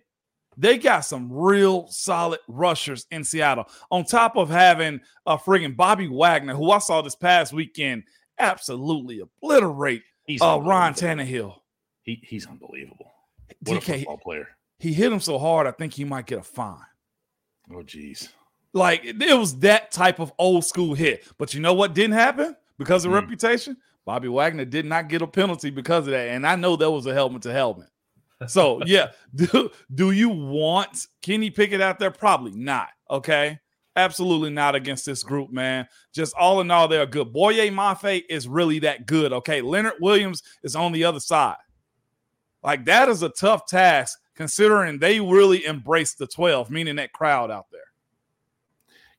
[0.58, 3.64] They got some real solid rushers in Seattle.
[3.90, 8.04] On top of having a friggin' Bobby Wagner, who I saw this past weekend
[8.38, 10.92] absolutely obliterate He's uh, Ron.
[10.92, 11.54] Tannehill.
[12.02, 13.12] He, he's unbelievable.
[13.60, 14.48] What a football player.
[14.78, 16.76] he hit him so hard, I think he might get a fine.
[17.72, 18.28] Oh, geez.
[18.72, 21.24] Like it was that type of old school hit.
[21.38, 23.16] But you know what didn't happen because of Hmm.
[23.16, 23.76] reputation?
[24.04, 26.28] Bobby Wagner did not get a penalty because of that.
[26.28, 27.88] And I know that was a helmet to helmet.
[28.46, 32.10] So yeah, do, do you want Kenny Pickett out there?
[32.10, 32.88] Probably not.
[33.10, 33.58] Okay.
[33.96, 35.88] Absolutely not against this group, man.
[36.14, 37.32] Just all in all, they're good.
[37.32, 39.32] Boye Mafe is really that good.
[39.32, 39.62] Okay.
[39.62, 41.56] Leonard Williams is on the other side.
[42.62, 47.50] Like that is a tough task considering they really embraced the 12, meaning that crowd
[47.50, 47.80] out there.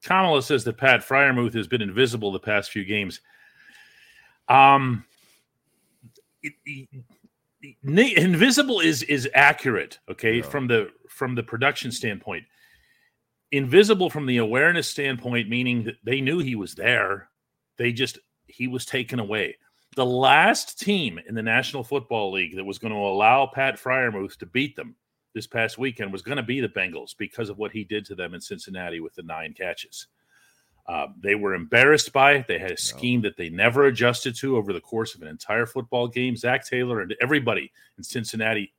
[0.04, 3.20] Kamala says that Pat Freiermuth has been invisible the past few games.
[4.48, 5.04] Um,
[6.42, 6.88] it- it-
[7.84, 10.00] ni- invisible is is accurate.
[10.08, 12.46] Okay, from the from the production standpoint,
[13.52, 17.30] invisible from the awareness standpoint, meaning that they knew he was there.
[17.78, 19.58] They just he was taken away.
[19.96, 24.38] The last team in the National Football League that was going to allow Pat Freiermuth
[24.38, 24.96] to beat them
[25.38, 28.16] this past weekend was going to be the Bengals because of what he did to
[28.16, 30.08] them in Cincinnati with the nine catches.
[30.88, 32.48] Uh, they were embarrassed by it.
[32.48, 35.68] They had a scheme that they never adjusted to over the course of an entire
[35.68, 36.36] football game.
[36.36, 38.74] Zac Taylor and everybody in Cincinnati,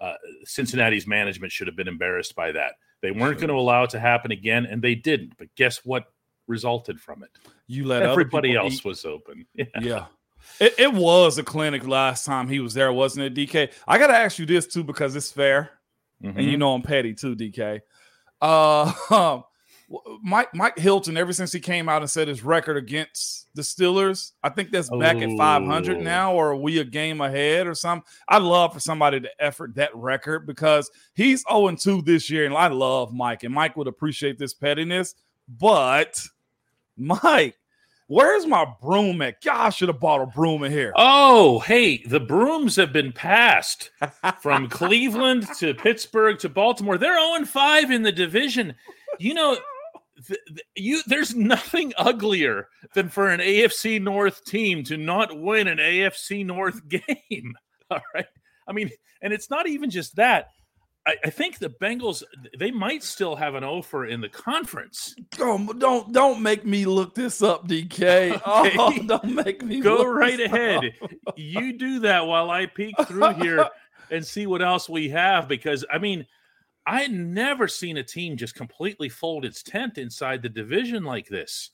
[0.00, 2.72] uh, Cincinnati's management should have been embarrassed by that.
[3.02, 5.34] They weren't going to allow it to happen again, and they didn't.
[5.36, 6.04] But guess what
[6.46, 7.30] resulted from it?
[7.66, 8.84] You let Everybody else eat.
[8.86, 9.44] was open.
[9.54, 9.64] Yeah.
[9.80, 10.04] Yeah.
[10.58, 13.72] It, it was a clinic last time he was there, wasn't it, DK?
[13.86, 15.70] I got to ask you this too because it's fair,
[16.22, 16.50] and Mhm.
[16.50, 17.80] you know I'm petty too, DK.
[18.40, 19.44] Uh, um,
[20.22, 24.32] Mike Mike Hilton, ever since he came out and said his record against the Steelers,
[24.42, 26.00] I think that's back at 500 Oh.
[26.00, 28.06] now, or are we a game ahead or something?
[28.28, 32.54] I'd love for somebody to effort that record because he's 0 2 this year, and
[32.54, 35.16] I love Mike, and Mike would appreciate this pettiness,
[35.48, 36.22] but
[36.96, 37.56] Mike.
[38.10, 39.40] Where's my broom at?
[39.40, 40.92] Gosh, I should have bought a broom in here.
[40.96, 43.90] Oh, hey, the brooms have been passed
[44.42, 46.98] from Cleveland to Pittsburgh to Baltimore.
[46.98, 48.74] They're 0 5 in the division.
[49.20, 49.58] You know,
[50.26, 55.68] th- th- you there's nothing uglier than for an AFC North team to not win
[55.68, 57.54] an AFC North game.
[57.92, 58.26] All right.
[58.66, 58.90] I mean,
[59.22, 60.48] and it's not even just that.
[61.06, 62.22] I, I think the Bengals
[62.58, 65.14] they might still have an offer in the conference.
[65.30, 68.40] Don't don't don't make me look this up, DK.
[68.46, 70.92] Oh, don't make me Go right ahead.
[71.26, 71.34] up.
[71.36, 73.66] you do that while I peek through here
[74.10, 75.48] and see what else we have.
[75.48, 76.26] Because I mean,
[76.86, 81.28] I had never seen a team just completely fold its tent inside the division like
[81.28, 81.70] this.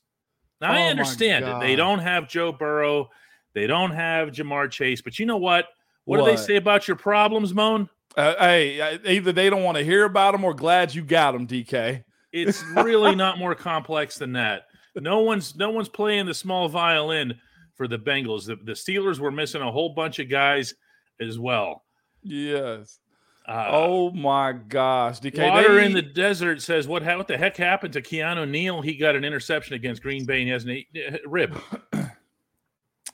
[0.61, 3.09] Now Oh I understand that they don't have Joe Burrow,
[3.53, 5.65] they don't have Ja'Marr Chase, but you know what?
[6.05, 7.89] What, do they say about your problems, Moan?
[8.17, 11.33] Uh, hey, uh, either they don't want to hear about them or glad you got
[11.33, 12.03] them, DK.
[12.33, 14.63] It's really not more complex than that.
[14.95, 17.35] No one's no one's playing the small violin
[17.75, 18.45] for the Bengals.
[18.47, 20.73] The, the Steelers were missing a whole bunch of guys
[21.21, 21.83] as well.
[22.23, 22.99] Yes.
[23.47, 25.47] Uh, oh my gosh, DK.
[25.49, 27.03] Water they- in the desert says, "What?
[27.03, 28.81] ha- What the heck happened to Keanu Neal?
[28.81, 31.57] He got an interception against Green Bay and he has a uh, rib."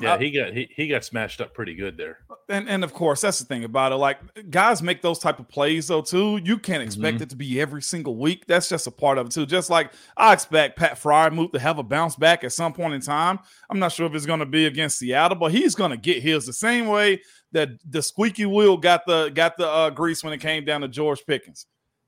[0.03, 2.19] Yeah, he got he, he got smashed up pretty good there.
[2.49, 3.95] and and of course that's the thing about it.
[3.95, 6.39] Like guys make those type of plays though too.
[6.43, 7.23] You can't expect Mm-hmm.
[7.23, 8.45] it to be every single week.
[8.47, 9.45] That's just a part of it too.
[9.45, 12.93] Just like I expect Pat Fryer Freiermuth to have a bounce back at some point
[12.93, 13.39] in time.
[13.69, 16.21] I'm not sure if it's going to be against Seattle, but he's going to get
[16.21, 20.33] his the same way that the squeaky wheel got the got the uh, grease when
[20.33, 21.65] it came down to George Pickens.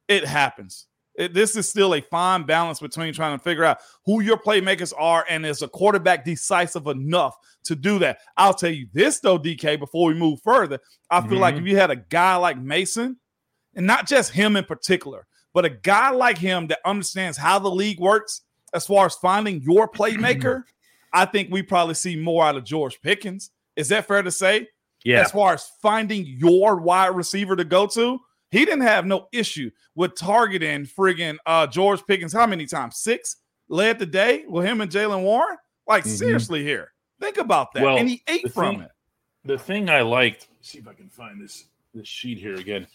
[0.07, 0.87] It happens.
[1.17, 4.93] It- this is still a fine balance between trying to figure out who your playmakers
[4.97, 8.19] are and is a quarterback decisive enough to do that.
[8.37, 11.59] I'll tell you this though, DK, before we move further, I feel like Mhm.
[11.61, 13.17] if you had a guy like Mason,
[13.75, 17.69] and not just him in particular, but a guy like him that understands how the
[17.71, 18.41] league works
[18.73, 20.63] as far as finding your playmaker,
[21.13, 23.51] I think we probably see more out of George Pickens.
[23.77, 24.67] Is that fair to say?
[25.05, 28.19] Yeah, As far as finding your wide receiver to go to,
[28.51, 32.33] he didn't have no issue with targeting friggin' uh, George Pickens.
[32.33, 32.97] How many times?
[32.97, 35.57] Six led the day with him and Jaylen Warren.
[35.87, 36.17] Like Mhm.
[36.17, 37.83] seriously, here, think about that.
[37.83, 38.91] Well, and he ate from thing- it.
[39.43, 40.47] the thing I liked.
[40.61, 42.87] See if I can find this this sheet here again.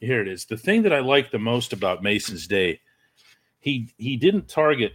[0.00, 0.44] Here it is.
[0.44, 2.80] The thing that I liked the most about Mason's day,
[3.60, 4.92] he he didn't target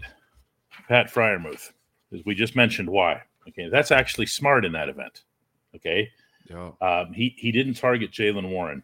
[0.87, 1.71] Pat Freiermuth,
[2.13, 2.89] as we just mentioned.
[2.89, 3.21] Why?
[3.47, 5.23] Okay, that's actually smart in that event.
[5.75, 6.11] Okay,
[6.81, 8.83] um, he he didn't target Jaylen Warren.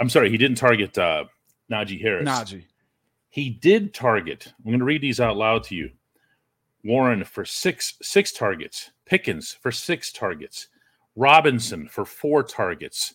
[0.00, 1.24] I'm sorry, he didn't target uh,
[1.70, 2.28] Najee Harris.
[2.28, 2.64] Najee.
[3.28, 4.52] He did target.
[4.58, 5.90] I'm going to read these out loud to you.
[6.82, 8.90] Warren for six six targets.
[9.04, 10.68] Pickens for six targets.
[11.14, 13.14] Robinson for four targets.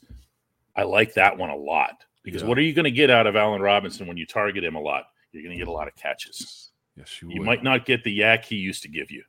[0.76, 2.48] I like that one a lot because Yeah.
[2.50, 4.80] what are you going to get out of Allen Robinson when you target him a
[4.80, 5.06] lot?
[5.32, 6.70] You're going to get a lot of catches.
[6.96, 9.24] Yes, you, You might not get the yak he used to give you,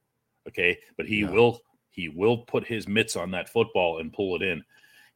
[0.46, 1.30] okay, but he Yeah.
[1.30, 4.62] will he will put his mitts on that football and pull it in.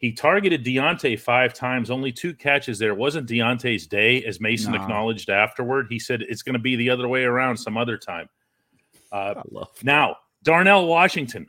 [0.00, 2.88] He targeted Deontay five times, only two catches there.
[2.88, 4.82] It wasn't Deontay's day, as Mason Nah.
[4.82, 5.88] acknowledged afterward.
[5.90, 8.26] He said it's going to be the other way around some other time.
[9.12, 9.42] Uh,
[9.82, 11.46] now, Darnell Washington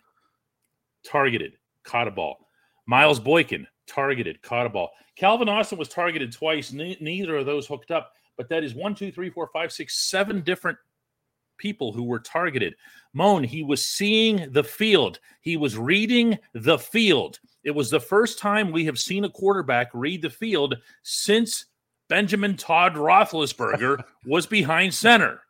[1.05, 2.49] targeted, caught a ball.
[2.85, 4.91] Miles Boykin targeted, caught a ball.
[5.15, 6.73] Calvin Austin was targeted twice.
[6.73, 10.09] Ne- neither of those hooked up, but that is one, two, three, four, five, six,
[10.09, 10.77] seven different
[11.57, 12.75] people who were targeted.
[13.13, 15.19] Moan, he was seeing the field.
[15.41, 17.39] He was reading the field.
[17.63, 21.65] It was the first time we have seen a quarterback read the field since
[22.09, 25.41] Benjamin Todd Roethlisberger was behind center.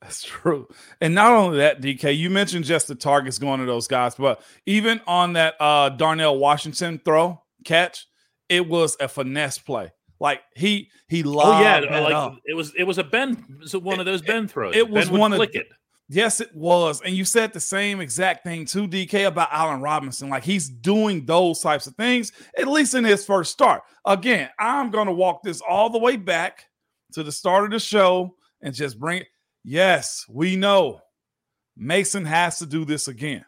[0.00, 0.68] That's true.
[1.00, 4.42] And not only that, DK, you mentioned just the targets going to those guys, but
[4.66, 8.06] even on that uh Darnell Washington throw catch,
[8.50, 9.92] it was a finesse play.
[10.20, 12.36] Like he he Oh lobbed yeah, that like up.
[12.44, 14.76] it was it was a Ben it was one of those Ben throws.
[14.76, 15.66] it was Ben one of- it.
[16.08, 17.00] Yes, it was.
[17.00, 20.28] And you said the same exact thing to DK, about Allen Robinson.
[20.28, 23.82] Like he's doing those types of things, at least in his first start.
[24.04, 26.66] Again, I'm going to walk this all the way back
[27.12, 29.28] to the start of the show and just bring it.
[29.64, 31.00] Yes, we know
[31.76, 33.44] Mason has to do this again.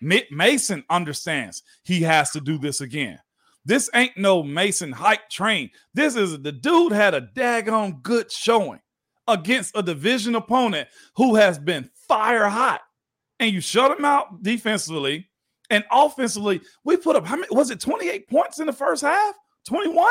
[0.00, 3.18] Ma- Mason understands he has to do this again.
[3.64, 5.70] This ain't no Mason hype train.
[5.94, 8.80] This is the dude had a daggone good showing
[9.32, 12.80] against a division opponent who has been fire hot.
[13.40, 15.28] And you shut them out defensively
[15.70, 16.60] and offensively.
[16.84, 19.34] We put up how many was it 28 points in the first half?
[19.66, 20.08] 21?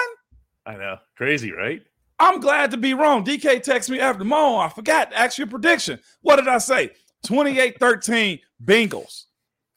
[0.65, 0.97] I know.
[1.15, 1.81] Crazy, right?
[2.19, 3.23] I'm glad to be wrong.
[3.25, 4.57] DK texted me after Mo.
[4.57, 5.99] I forgot to ask your prediction.
[6.21, 6.91] What did I say?
[7.25, 9.25] 28 13 Bengals.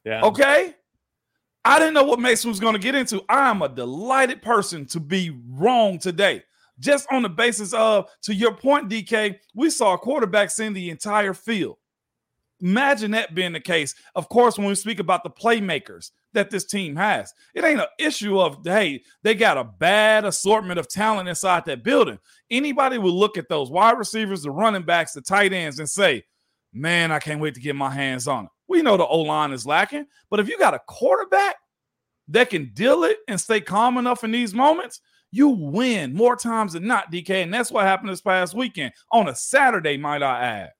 [0.04, 0.22] Yeah.
[0.24, 0.74] Okay.
[1.64, 3.24] I didn't know what Mason was going to get into.
[3.28, 6.42] I'm a delighted person to be wrong today.
[6.78, 10.90] Just on the basis of, to your point, DK, we saw a quarterback send the
[10.90, 11.76] entire field.
[12.60, 13.94] Imagine that being the case.
[14.14, 17.86] Of course, when we speak about the playmakers that this team has, it ain't an
[17.98, 22.18] issue of, hey, they got a bad assortment of talent inside that building.
[22.50, 26.24] Anybody would look at those wide receivers, the running backs, the tight ends, and say,
[26.72, 28.50] man, I can't wait to get my hands on it.
[28.66, 31.56] We know the O line is lacking, but if you got a quarterback
[32.28, 35.00] that can deal it and stay calm enough in these moments,
[35.34, 37.42] you win more times than not, DK.
[37.42, 40.70] And that's what happened this past weekend on a Saturday, might I add.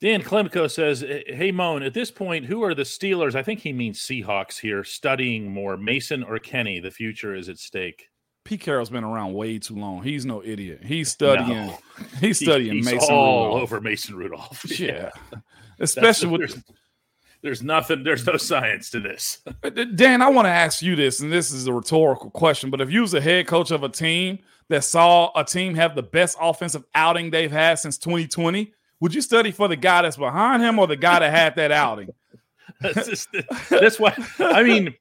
[0.00, 3.34] Dan Klemko says, Hey, Moan, at this point, who are the Steelers?
[3.34, 6.78] I think he means Seahawks here, studying more Mason or Kenny.
[6.78, 8.08] The future is at stake.
[8.44, 10.02] Pete Carroll's been around way too long.
[10.02, 10.80] He's no idiot.
[10.84, 11.48] He's studying.
[11.66, 11.78] No.
[12.20, 13.62] He's He- studying he's Mason all Rudolph.
[13.62, 14.64] over Mason Rudolph.
[14.78, 15.42] Yeah, That's-
[15.80, 16.62] especially with
[17.42, 19.38] there's, nothing, there's no science to this.
[19.62, 22.80] Uh, Dan, I want to ask you this, and this is a rhetorical question, but
[22.80, 26.02] if you was a head coach of a team that saw a team have the
[26.02, 30.62] best offensive outing they've had since 2020, would you study for the guy that's behind
[30.62, 32.10] him or the guy that had that outing?
[32.80, 33.26] That's,
[33.70, 34.94] that's why, I mean,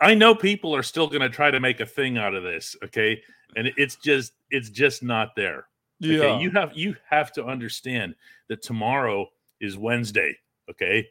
[0.00, 2.76] I know people are still going to try to make a thing out of this.
[2.84, 3.20] Okay.
[3.56, 5.66] And it's just, it's just not there.
[6.00, 6.18] Yeah.
[6.18, 8.14] Okay, you have you have to understand
[8.48, 9.26] that tomorrow
[9.60, 10.36] is Wednesday.
[10.70, 11.06] Okay,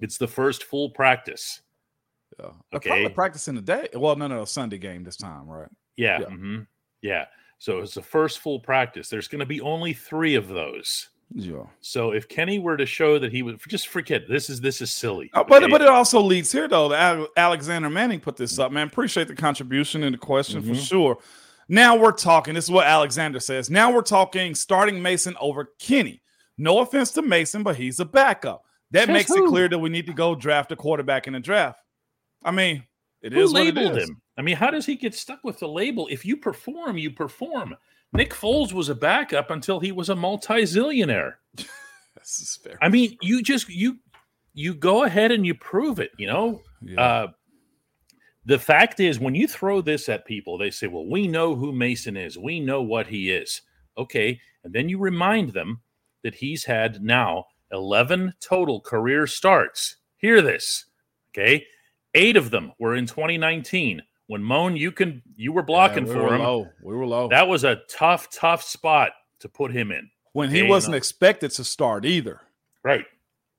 [0.00, 1.60] It's the first full practice.
[2.38, 2.50] Yeah.
[2.74, 3.04] Okay.
[3.48, 3.88] in the day.
[3.94, 5.68] Well, no, no, Sunday game this time, right?
[5.96, 6.20] Yeah.
[6.20, 6.26] Yeah.
[6.26, 6.66] mhm,
[7.02, 7.24] Yeah.
[7.58, 9.08] So it's the first full practice.
[9.08, 11.08] There's going to be only three of those.
[11.34, 11.64] Yeah.
[11.80, 14.92] So if Kenny were to show that he would just forget this is this is
[14.92, 15.28] silly.
[15.34, 15.70] Uh, but okay?
[15.72, 16.88] but it also leads here though.
[16.90, 18.86] that Alexander Manning put this up, man.
[18.86, 20.86] Appreciate the contribution and the question for Mhm.
[20.88, 21.18] sure.
[21.68, 22.54] Now we're talking.
[22.54, 23.68] This is what Alexander says.
[23.68, 26.22] Now we're talking starting Mason over Kenny.
[26.56, 28.64] No offense to Mason, but he's a backup.
[28.92, 31.40] That Says makes it clear that we need to go draft a quarterback in the
[31.40, 31.80] draft.
[32.44, 32.84] I mean,
[33.22, 34.08] it Who is what it labeled is.
[34.08, 34.20] him?
[34.38, 36.06] I mean, how does he get stuck with the label?
[36.10, 37.76] If you perform, you perform.
[38.12, 41.34] Nick Foles was a backup until he was a multi-zillionaire.
[42.16, 42.76] This is fair.
[42.82, 43.96] I mean, you just you
[44.52, 46.10] you go ahead and you prove it.
[46.18, 47.00] You know, Yeah.
[47.00, 47.26] uh,
[48.44, 51.70] the fact is, when you throw this at people, they say, "Well, we know who
[51.72, 52.36] Mason is.
[52.36, 53.62] We know what he is."
[53.96, 55.80] Okay, and then you remind them
[56.24, 59.96] that he's had now eleven total career starts.
[60.16, 60.86] Hear this,
[61.30, 61.64] okay?
[62.14, 66.18] Eight of them were in 2019 when Moan, you can you were blocking Yeah, we
[66.18, 66.42] for were him.
[66.42, 66.68] Low.
[66.82, 67.28] We were low.
[67.28, 70.08] That was a tough, tough spot to put him in.
[70.32, 70.96] when he wasn't no.
[70.98, 72.40] expected to start either.
[72.84, 73.04] Right.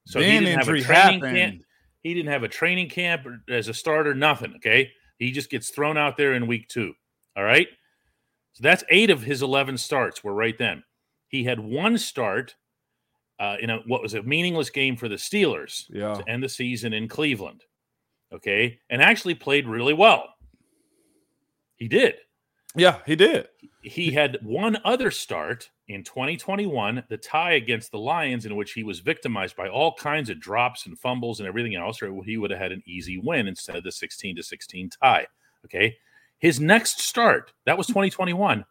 [0.06, 0.86] So he didn't have a training
[1.22, 1.36] happened.
[1.36, 1.62] camp.
[2.02, 4.54] He didn't have a training camp as a starter, nothing.
[4.58, 4.90] Okay.
[5.18, 6.94] He just gets thrown out there in week two.
[7.36, 7.68] All right.
[8.54, 10.84] So that's eight of his 11 starts were right then.
[11.28, 12.56] He had one start
[13.40, 16.16] uh, in a, what was a meaningless game for the Steelers Yeah.
[16.16, 17.64] to end the season in Cleveland.
[18.32, 18.80] Okay.
[18.90, 20.34] And actually played really well.
[21.78, 22.16] He did
[22.76, 23.48] Yeah, he did.
[23.82, 28.84] he had one other start in 2021, the tie against the Lions, in which he
[28.84, 32.52] was victimized by all kinds of drops and fumbles and everything else, or he would
[32.52, 35.26] have had an easy win instead of the 16 to 16 tie.
[35.66, 35.98] Okay.
[36.38, 38.64] His next start, that was 2021,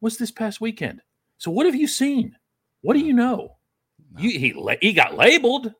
[0.00, 1.00] was this past weekend.
[1.38, 2.36] So what have you seen?
[2.82, 3.56] What do you know?
[4.16, 5.72] You, he he got labeled.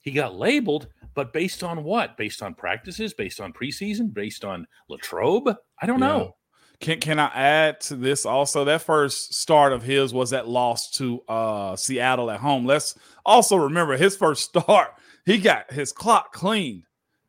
[0.00, 2.16] He got labeled, but based on what?
[2.16, 5.54] Based on practices, based on preseason, based on Latrobe?
[5.80, 6.06] I don't Yeah.
[6.06, 6.36] know.
[6.80, 8.64] Can can I add to this also?
[8.64, 12.66] That first start of his was that loss to uh Seattle at home.
[12.66, 14.94] Let's also remember his first start,
[15.24, 16.82] he got his clock cleaned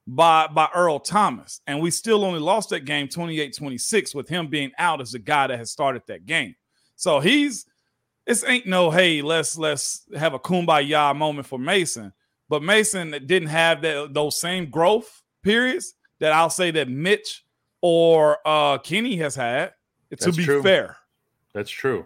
[0.07, 1.61] by by Earl Thomas.
[1.67, 5.45] And we still only lost that game 28-26 with him being out as the guy
[5.45, 6.55] that had started that game.
[6.95, 7.67] So he's
[8.25, 12.13] this ain't no hey, let's let's have a kumbaya moment for Mason.
[12.49, 17.43] But Mason didn't have that those same growth periods that I'll say that Mitch
[17.81, 19.73] or uh Kenny has had.
[20.19, 20.61] To be true.
[20.61, 20.95] fair,
[21.53, 22.05] That's true.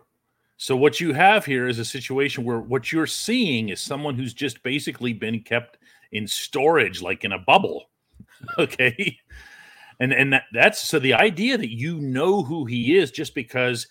[0.56, 4.34] So what you have here is a situation where what you're seeing is someone who's
[4.34, 5.78] just basically been kept
[6.14, 7.90] in storage like in a bubble.
[8.60, 9.18] Okay?
[10.00, 13.88] And and that, that's so the idea that you know who he is just because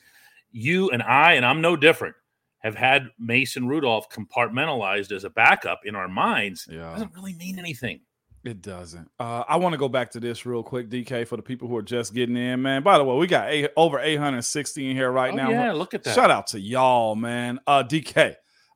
[0.56, 2.14] you and I and I'm no different
[2.60, 7.58] have had Mason Rudolph compartmentalized as a backup in our minds yeah, doesn't really mean
[7.58, 8.00] anything.
[8.44, 9.08] it doesn't.
[9.20, 11.76] Uh, I want to go back to this real quick, DK, for the people who
[11.76, 12.82] are just getting in, man.
[12.82, 15.50] By the way, we got eight, over 860 in here right Oh, now.
[15.50, 16.14] yeah, look at that.
[16.14, 17.60] Shout out to y'all, man.
[17.66, 18.34] Uh, DK,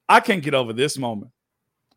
[0.08, 1.32] I can't get over this moment.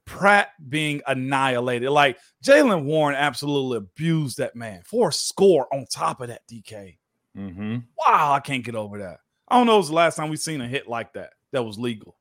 [0.06, 1.90] Pratt being annihilated.
[1.90, 6.98] Like Jaylen Warren absolutely abused that man for a score on top of that, DK.
[7.38, 7.78] Mm-hmm.
[7.98, 9.18] Wow, I can't get over that.
[9.54, 9.76] I don't know.
[9.76, 12.16] It was the last time we've seen a hit like that that was legal.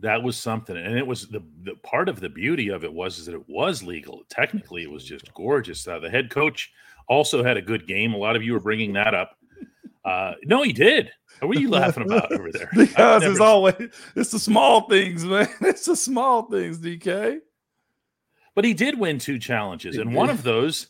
[0.00, 3.18] that was something and it was the, the part of the beauty of it was
[3.18, 6.72] is that it was legal technically it was just gorgeous uh, the head coach
[7.08, 9.36] also had a good game a lot of you were bringing that up
[10.04, 11.10] uh no he did
[11.40, 13.74] what are you laughing about over there because it's always
[14.16, 15.48] it's the small things, man.
[15.60, 17.38] It's the small things, DK.
[18.54, 20.88] but he did win two challenges and one of those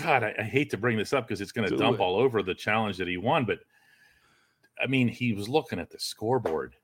[0.00, 2.02] god i, I hate to bring this up because it's going to dump it.
[2.02, 3.60] all over the challenge that he won but
[4.82, 6.74] i mean he was looking at the scoreboard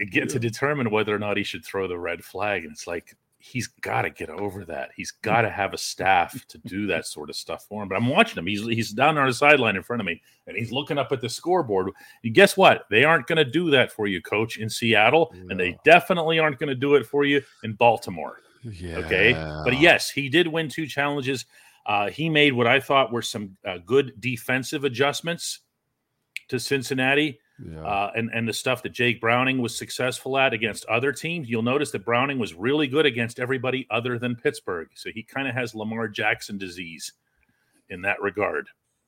[0.00, 3.16] again to determine whether or not he should throw the red flag and it's like
[3.44, 4.88] he's got to get over that.
[4.96, 7.96] He's got to have a staff to do that sort of stuff for him but
[7.96, 8.46] i'm watching him.
[8.46, 11.20] He's he's down on the sideline in front of me and he's looking up at
[11.20, 11.90] the scoreboard.
[12.22, 12.86] And guess what?
[12.90, 16.58] They aren't going to do that for you coach in seattle and they definitely aren't
[16.58, 18.98] going to do it for you in baltimore Yeah.
[18.98, 19.32] Okay.
[19.64, 21.44] But yes, he did win two challenges.
[21.84, 25.60] Uh, he made what I thought were some uh, good defensive adjustments
[26.48, 27.82] to Cincinnati Yeah.
[27.84, 31.48] uh, and, and the stuff that Jake Browning was successful at against other teams.
[31.48, 34.88] You'll notice that Browning was really good against everybody other than Pittsburgh.
[34.94, 37.12] So he kind of has Lamar Jackson disease
[37.90, 38.66] in that regard.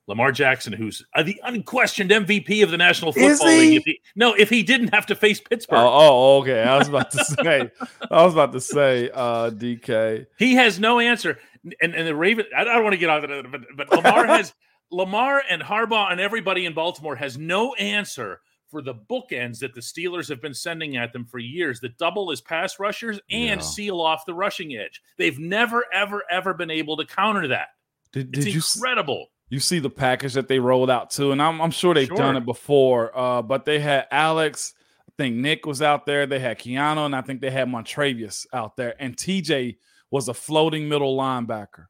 [0.09, 3.59] Lamar Jackson, who's uh, the unquestioned MVP of the National Is Football he?
[3.59, 3.77] League.
[3.79, 5.81] If he, no, if he didn't have to face Pittsburgh.
[5.81, 5.91] Oh,
[6.37, 6.63] oh, okay.
[6.63, 7.69] I was about to say,
[8.09, 10.27] I was about to say, uh, DK.
[10.39, 11.41] He has no answer.
[11.83, 14.27] And and the Raven, I don't want to get out of it, but, but Lamar
[14.29, 14.55] has
[14.91, 19.81] Lamar and Harbaugh and everybody in Baltimore has no answer for the bookends that the
[19.81, 23.67] Steelers have been sending at them for years that double as pass rushers and Yeah.
[23.67, 25.01] seal off the rushing edge.
[25.19, 27.69] They've never, ever, ever been able to counter that.
[28.13, 29.29] Did, It's did you s- incredible.
[29.51, 31.31] you see the package that they rolled out too?
[31.33, 32.17] And I'm, I'm sure they've Sure.
[32.17, 33.17] done it before.
[33.17, 34.75] Uh, but they had Alex.
[35.09, 36.27] I think Nick was out there.
[36.27, 38.95] They had Keanu, and I think they had Montravius out there.
[39.01, 39.77] And TJ
[40.11, 41.87] was a floating middle linebacker.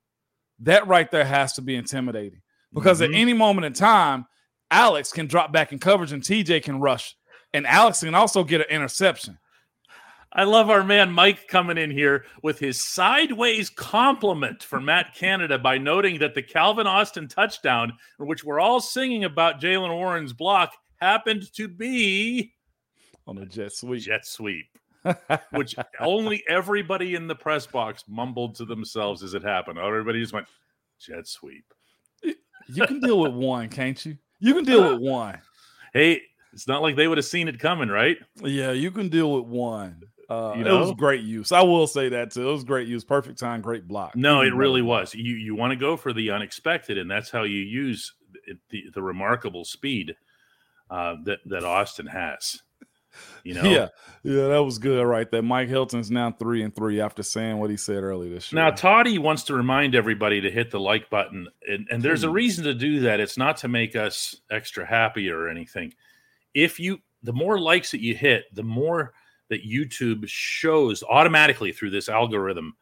[0.61, 2.43] That right there has to be intimidating
[2.77, 3.17] because at Mhm.
[3.17, 4.27] any moment in time,
[4.71, 7.17] Alex can drop back in coverage and TJ can rush,
[7.53, 9.39] and Alex can also get an interception.
[10.33, 15.59] I love our man Mike coming in here with his sideways compliment for Matt Canada
[15.59, 20.77] by noting that the Calvin Austin touchdown, which we're all singing about Jaylen Warren's block,
[21.01, 22.53] happened to be
[23.27, 24.03] on a jet sweep.
[24.03, 24.67] jet sweep,
[25.53, 29.79] which only everybody in the press box mumbled to themselves as it happened.
[29.79, 30.49] Everybody just went
[31.01, 31.65] jet sweep.
[32.69, 34.17] You can deal with one, can't you?
[34.41, 35.39] You can deal with one.
[35.93, 38.19] Hey, it's not like they would have seen it coming, right?
[38.43, 40.03] Yeah, you can deal with one.
[40.29, 41.53] Uh, You It was great use.
[41.53, 42.49] I will say that too.
[42.49, 43.05] It was great use.
[43.05, 44.17] Perfect time, great block.
[44.17, 45.15] No, it really was.
[45.15, 48.85] You you want to go for the unexpected, and that's how you use the, the,
[48.95, 50.17] the remarkable speed
[50.91, 52.63] uh, that that Austin has.
[53.45, 53.65] You know.
[53.65, 53.89] Yeah,
[54.23, 55.43] yeah, that was good right there.
[55.43, 58.63] Mike Hilton's now three and three after saying what he said earlier this year.
[58.63, 62.31] Now, Toddy wants to remind everybody to hit the like button, and, and there's a
[62.31, 63.21] reason to do that.
[63.21, 65.95] It's not to make us extra happy or anything.
[66.55, 69.13] If you, the more likes that you hit, the more
[69.49, 72.77] that YouTube shows automatically through this algorithm.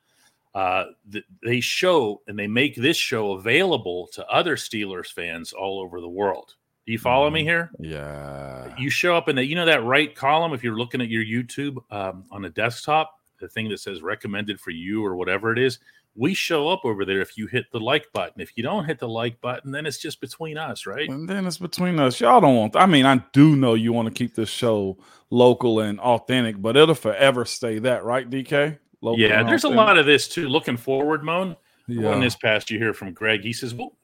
[0.55, 5.80] Uh, th- they show and they make this show available to other Steelers fans all
[5.80, 6.55] over the world.
[6.87, 7.45] Do you follow me Mhm.
[7.45, 7.70] here?
[7.80, 11.09] yeah, you show up in that you know that right column if you're looking at
[11.09, 15.53] your youtube um, on a desktop the thing that says recommended for you or whatever
[15.53, 15.78] it is
[16.16, 18.99] we show up over there if you hit the like button if you don't hit
[18.99, 22.20] the like button then it's just between us right and then it's between us.
[22.20, 22.76] Y'all don't want.
[22.76, 24.97] I mean, I do know you want to keep this show
[25.30, 28.78] local and authentic, but it'll forever stay that, right, DK?
[29.01, 31.57] Local yeah there's a lot of this too looking forward moan
[31.89, 32.12] Yeah.
[32.12, 33.97] on this past you hear from greg he says well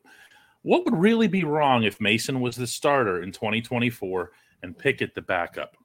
[0.62, 4.30] what would really be wrong if mason was the starter in 2024
[4.62, 5.76] and pickett the backup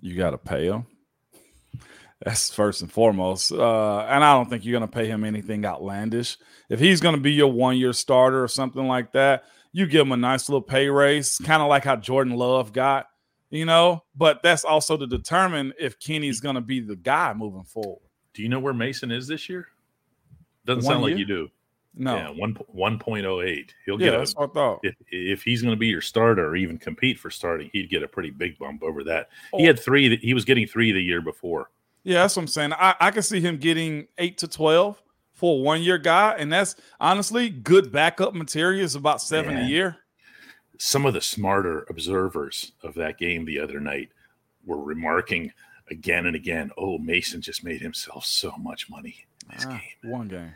[0.00, 0.86] you got to pay him.
[2.24, 3.52] That's first and foremost.
[3.52, 6.36] Uh, and I don't think you're going to pay him anything outlandish.
[6.68, 10.02] If he's going to be your one year starter or something like that, you give
[10.02, 13.06] him a nice little pay raise, kind of like how Jordan Love got,
[13.50, 14.02] you know.
[14.14, 18.02] But that's also to determine if Kenny's going to be the guy moving forward.
[18.34, 19.68] do you know where mason is this year
[20.66, 21.48] doesn't One sound like you do
[21.94, 22.16] No.
[22.16, 24.80] yeah one, 1.08 he'll Yeah, get a what I thought.
[24.84, 28.02] if if he's going to be your starter or even compete for starting, he'd get
[28.02, 29.28] a pretty big bump over that.
[29.56, 29.66] He Oh.
[29.66, 30.08] had three.
[30.08, 31.70] that He was getting three the year before.
[32.04, 32.72] Yeah, that's what I'm saying.
[32.74, 36.34] I, I can see him getting eight to 12 for a one year guy.
[36.38, 38.84] And that's honestly good backup material.
[38.84, 39.96] Is about seven a year.
[40.78, 44.08] Some of the smarter observers of that game the other night
[44.64, 45.52] were remarking
[45.90, 49.72] again and again, "Oh, Mason just made himself so much money in this Ah,
[50.02, 50.54] game." one game.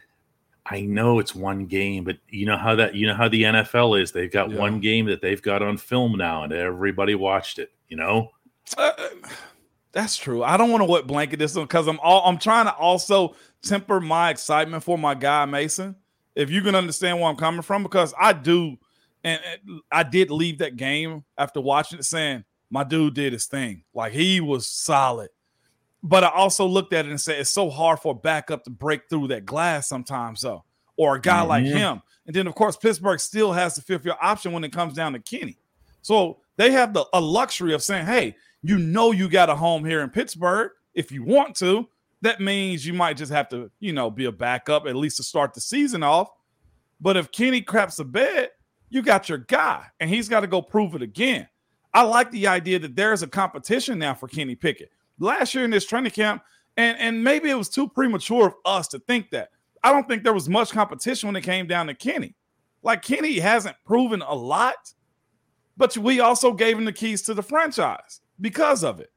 [0.66, 4.00] I know it's one game, but you know how that you know how the NFL
[4.00, 4.12] is.
[4.12, 4.58] They've got Yeah.
[4.58, 7.70] one game that they've got on film now, and everybody watched it.
[7.88, 8.30] You know,
[8.78, 8.92] Uh,
[9.92, 10.42] that's true.
[10.42, 13.36] I don't want to wet blanket this one because I'm all I'm trying to also
[13.62, 15.96] temper my excitement for my guy Mason.
[16.34, 18.76] If you can understand where I'm coming from, because I do,
[19.22, 23.46] and, and I did leave that game after watching it saying my dude did his
[23.46, 23.84] thing.
[23.94, 25.28] Like he was solid.
[26.06, 28.70] But I also looked at it and said it's so hard for a backup to
[28.70, 30.62] break through that glass sometimes, though,
[30.98, 31.72] or a guy like Mhm.
[31.76, 32.02] him.
[32.26, 35.14] And then, of course, Pittsburgh still has the fifth year option when it comes down
[35.14, 35.56] to Kenny.
[36.02, 39.84] So they have the a luxury of saying, hey, you know you got a home
[39.84, 40.72] here in Pittsburgh.
[40.92, 41.88] If you want to,
[42.20, 45.22] that means you might just have to, you know, be a backup at least to
[45.22, 46.28] start the season off.
[47.00, 48.50] But if Kenny craps a bed,
[48.90, 51.48] you got your guy, and he's got to go prove it again.
[51.92, 54.90] I like the idea that there's a competition now for Kenny Pickett.
[55.18, 56.42] Last year in this training camp,
[56.76, 59.50] and, and maybe it was too premature of us to think that.
[59.82, 62.34] I don't think there was much competition when it came down to Kenny.
[62.82, 64.92] Like Kenny hasn't proven a lot,
[65.76, 69.12] but we also gave him the keys to the franchise because of it.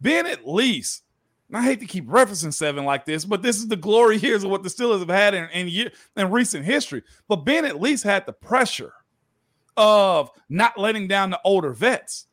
[0.00, 1.04] Ben at least,
[1.48, 4.44] and I hate to keep referencing seven like this, but this is the glory years
[4.44, 7.02] of what the Steelers have had in, in, year, in recent history.
[7.28, 8.92] But Ben at least had the pressure
[9.76, 12.26] of not letting down the older vets.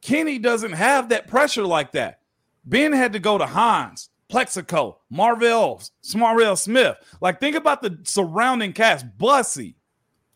[0.00, 2.19] Kenny doesn't have that pressure like that.
[2.64, 6.96] Ben had to go to Hines, Plexico, Marvell, Smarrell Smith.
[7.20, 9.06] Like, think about the surrounding cast.
[9.18, 9.76] Bussy,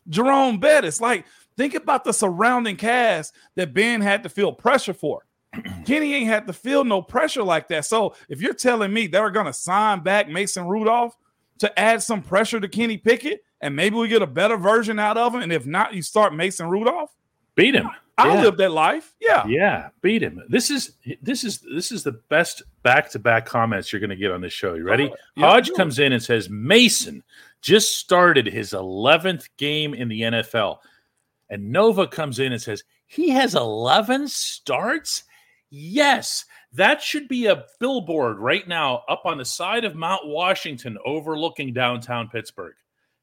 [0.09, 0.99] Jerome Bettis.
[0.99, 1.25] Like,
[1.57, 5.25] think about the surrounding cast that Ben had to feel pressure for.
[5.85, 7.85] Kenny ain't had to feel no pressure like that.
[7.85, 11.15] So if you're telling me they're to sign back Mason Rudolph
[11.59, 15.17] to add some pressure to Kenny Pickett and maybe we get a better version out
[15.17, 17.11] of him, and if not, you start Mason Rudolph,
[17.55, 17.89] beat him.
[18.17, 18.41] I'll Yeah.
[18.43, 19.13] live that life.
[19.19, 19.45] Yeah.
[19.45, 20.41] Yeah, beat him.
[20.47, 24.15] This is this is this is the best back to back comments you're going to
[24.15, 24.75] get on this show.
[24.75, 25.09] You ready?
[25.11, 27.23] Oh, yeah, Hodge comes in and says Mason
[27.61, 30.77] just started his 11th game in the NFL,
[31.49, 35.23] and Nova comes in and says he has 11 starts.
[35.69, 40.97] Yes, that should be a billboard right now up on the side of Mount Washington,
[41.05, 42.75] overlooking downtown Pittsburgh.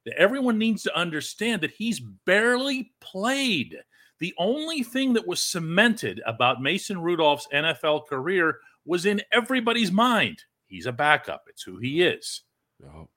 [0.04, 3.76] That everyone needs to understand that he's barely played.
[4.22, 10.44] The only thing that was cemented about Mason Rudolph's NFL career was in everybody's mind.
[10.68, 11.42] He's a backup.
[11.48, 12.42] It's who he is.
[12.78, 13.08] You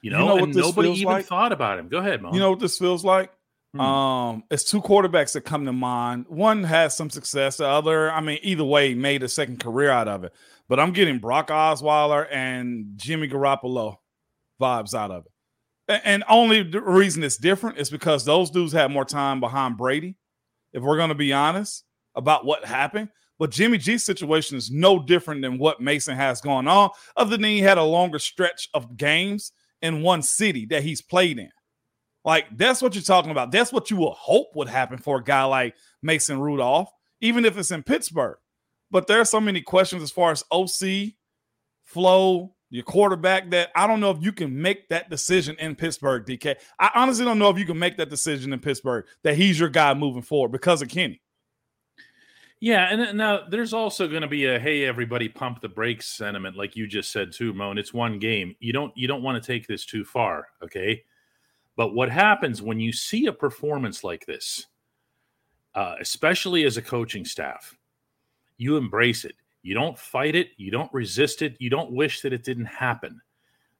[0.00, 1.26] You know, know what and nobody even like?
[1.26, 1.88] thought about him.
[1.88, 2.32] Go ahead, Mo.
[2.32, 3.32] You know what this feels like?
[3.74, 3.80] Hmm.
[3.80, 6.26] Um, it's two quarterbacks that come to mind.
[6.28, 10.06] One has some success, the other, I mean, either way, made a second career out
[10.06, 10.32] of it.
[10.68, 13.96] But I'm getting Brock Osweiler and Jimmy Garoppolo
[14.60, 16.00] vibes out of it.
[16.04, 20.14] And only the reason it's different is because those dudes had more time behind Brady,
[20.72, 23.08] if we're going to be honest about what happened.
[23.38, 27.44] But Jimmy G's situation is no different than what Mason has going on, other than
[27.44, 31.50] he had a longer stretch of games in one city that he's played in.
[32.24, 33.52] Like that's what you're talking about.
[33.52, 36.90] That's what you would hope would happen for a guy like Mason Rudolph,
[37.20, 38.36] even if it's in Pittsburgh.
[38.90, 41.12] But there are so many questions as far as OC,
[41.84, 46.26] flow, your quarterback that I don't know if you can make that decision in Pittsburgh,
[46.26, 46.56] DK.
[46.78, 49.70] I honestly don't know if you can make that decision in Pittsburgh that he's your
[49.70, 51.20] guy moving forward because of Kenny.
[52.60, 56.56] Yeah, and now there's also going to be a hey everybody pump the brakes sentiment
[56.56, 57.78] like you just said too, Moan.
[57.78, 58.56] It's one game.
[58.58, 61.04] You don't you don't want to take this too far, okay?
[61.76, 64.66] But what happens when you see a performance like this,
[65.76, 67.76] uh, especially as a coaching staff,
[68.56, 69.36] you embrace it.
[69.68, 70.52] You don't fight it.
[70.56, 71.54] You don't resist it.
[71.58, 73.20] You don't wish that it didn't happen.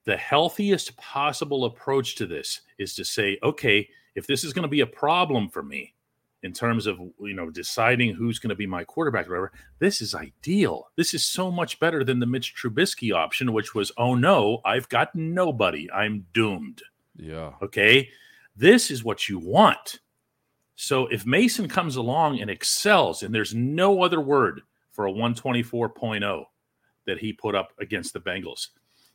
[0.05, 4.69] The healthiest possible approach to this is to say, okay, if this is going to
[4.69, 5.95] be a problem for me,
[6.43, 9.99] in terms of you know deciding who's going to be my quarterback or whatever this
[9.99, 14.15] is ideal this is so much better than the mitch trubisky option which was oh
[14.15, 16.81] no i've got nobody i'm doomed
[17.17, 17.51] Yeah.
[17.61, 18.07] okay
[18.55, 19.99] this is what you want
[20.77, 24.61] so if mason comes along and excels and there's no other word
[24.91, 26.43] for a 124.0
[27.05, 28.67] that he put up against the bengals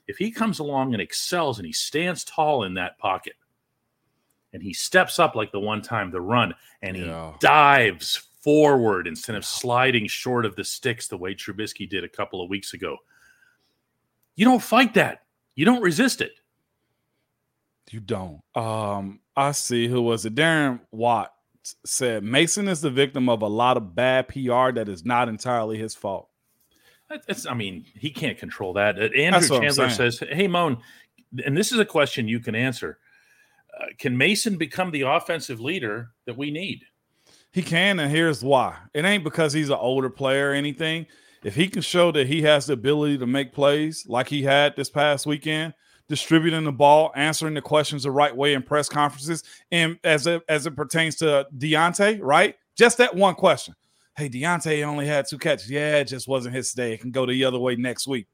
[0.07, 3.35] if he comes along and excels and he stands tall in that pocket
[4.53, 9.35] and he steps up like the one time the run and he dives forward instead
[9.35, 12.97] of sliding short of the sticks the way Trubisky did a couple of weeks ago.
[14.37, 15.23] You don't fight that.
[15.55, 16.33] You don't resist it.
[17.91, 18.41] You don't.
[18.55, 20.35] Um, I see who was it?
[20.35, 21.34] Darren Watt
[21.85, 25.79] said Mason is the victim of a lot of bad PR that is not entirely
[25.79, 26.29] his fault.
[27.27, 28.99] That's, I mean, he can't control that.
[28.99, 30.79] Uh, Andrew Chandler says, "Hey, Moan,"
[31.45, 32.99] and this is a question you can answer.
[33.79, 36.85] Uh, can Mason become the offensive leader that we need?
[37.53, 38.77] He can, and here's why.
[38.95, 41.07] It ain't because he's an older player or anything.
[41.45, 44.75] If he can show that he has the ability to make plays like he had
[44.75, 45.75] this past weekend,
[46.09, 50.43] distributing the ball, answering the questions the right way in press conferences, and as it,
[50.49, 52.55] as it pertains to Deontay, right?
[52.77, 53.75] Just that one question.
[54.17, 55.71] Hey, Deontay only had two catches.
[55.71, 56.93] Yeah, it just wasn't his day.
[56.93, 58.27] It can go the other way next week.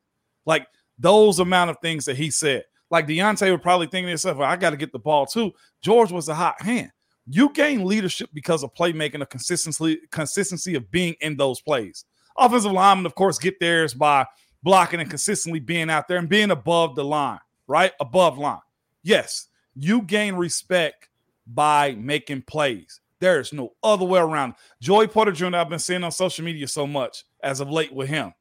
[0.45, 0.67] Like
[0.99, 2.65] those amount of things that he said.
[2.91, 5.53] Like Deontay would probably think to himself, well, I got to get the ball too.
[5.83, 6.91] George was a hot hand.
[7.27, 12.05] You gain leadership because of playmaking, a consistency, consistency of being in those plays.
[12.37, 14.27] Offensive linemen, of course, get theirs by
[14.63, 17.39] blocking and consistently being out there and being above the line,
[17.71, 17.93] right?
[18.01, 18.59] Above line.
[19.03, 19.47] Yes,
[19.77, 21.09] you gain respect
[21.47, 23.01] by making plays.
[23.21, 24.55] There is no other way around.
[24.81, 28.09] Joey Porter Jr., I've been seeing on social media so much as of late with
[28.09, 28.35] him,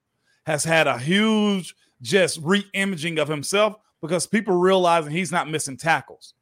[0.45, 6.33] has had a huge just re-imaging of himself because people realizing he's not missing tackles.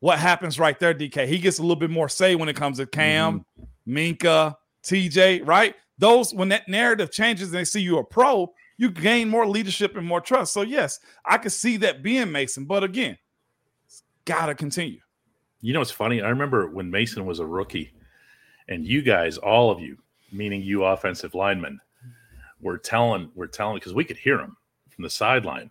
[0.00, 1.26] What happens right there, DK?
[1.26, 3.96] He gets a little bit more say when it comes to Cam, mm-hmm.
[3.96, 5.74] Minkah, TJ, right?
[5.98, 9.96] Those when that narrative changes and they see you a pro, you gain more leadership
[9.96, 10.52] and more trust.
[10.52, 13.16] So yes, I could see that being Mason, but again,
[13.86, 15.00] it's gotta continue.
[15.60, 16.20] You know, it's funny.
[16.22, 17.92] I remember when Mason was a rookie,
[18.68, 19.96] and you guys, all of you,
[20.32, 21.80] meaning you offensive linemen,
[22.60, 24.56] were telling, were telling because we could hear him
[24.90, 25.70] from the sideline.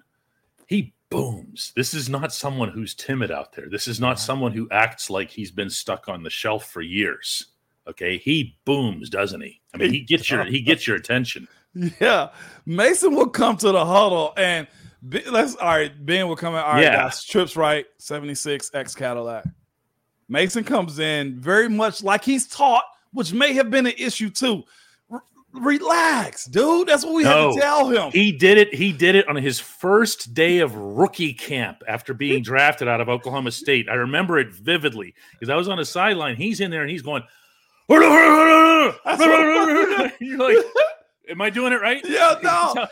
[0.68, 1.74] He booms.
[1.76, 3.68] This is not someone who's timid out there.
[3.70, 7.48] This is not someone who acts like he's been stuck on the shelf for years.
[7.88, 9.60] Okay, he booms, doesn't he?
[9.74, 11.48] I mean, he gets your he gets your attention.
[11.74, 12.30] Yeah,
[12.66, 14.68] Mason will come to the huddle and
[15.08, 15.92] be, let's all right.
[16.06, 16.60] Ben will come in.
[16.60, 16.96] All right, Yeah.
[17.04, 19.46] guys, trips right, seventy six X Cadillac.
[20.28, 24.64] Mason comes in very much like he's taught, which may have been an issue too.
[25.10, 26.88] R- relax, dude.
[26.88, 28.12] That's what we have No, to tell him.
[28.12, 28.74] He did it.
[28.74, 33.10] He did it on his first day of rookie camp after being drafted out of
[33.10, 33.90] Oklahoma State.
[33.90, 36.36] I remember it vividly because I was on the sideline.
[36.36, 37.24] He's in there and he's going,
[37.90, 38.02] you're
[40.38, 40.58] like,
[41.32, 42.02] am I doing it right?
[42.08, 42.88] Yeah, no.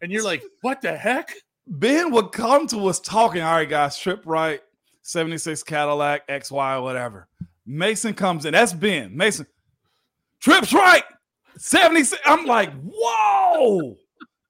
[0.00, 1.32] And you're like, what the heck?
[1.66, 4.60] Ben would come to us talking, all right, guys, trip right,
[5.02, 7.28] 76 Cadillac, XY, whatever.
[7.66, 8.52] Mason comes in.
[8.52, 9.16] That's Ben.
[9.16, 9.46] Mason,
[10.40, 11.04] trips right,
[11.56, 12.20] 76.
[12.24, 13.96] I'm like, whoa.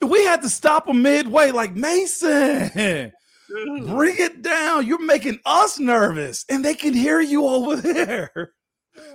[0.00, 2.70] We had to stop him midway, like, Mason,
[3.86, 4.86] bring it down.
[4.86, 8.52] You're making us nervous, and they can hear you over there.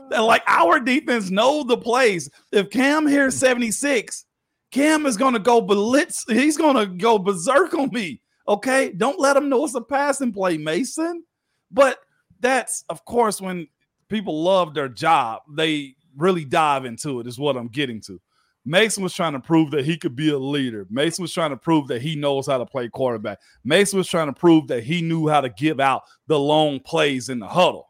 [0.09, 2.29] Like our defense know the plays.
[2.51, 4.25] If Cam hears 76,
[4.71, 6.25] Cam is gonna go blitz.
[6.27, 8.21] He's gonna go berserk on me.
[8.47, 11.23] Okay, don't let him know it's a passing play, Mason.
[11.71, 11.99] But
[12.39, 13.67] that's of course when
[14.09, 17.27] people love their job, they really dive into it.
[17.27, 18.19] Is what I'm getting to.
[18.67, 20.85] Mason was trying to prove that he could be a leader.
[20.89, 23.39] Mason was trying to prove that he knows how to play quarterback.
[23.63, 27.29] Mason was trying to prove that he knew how to give out the long plays
[27.29, 27.86] in the huddle.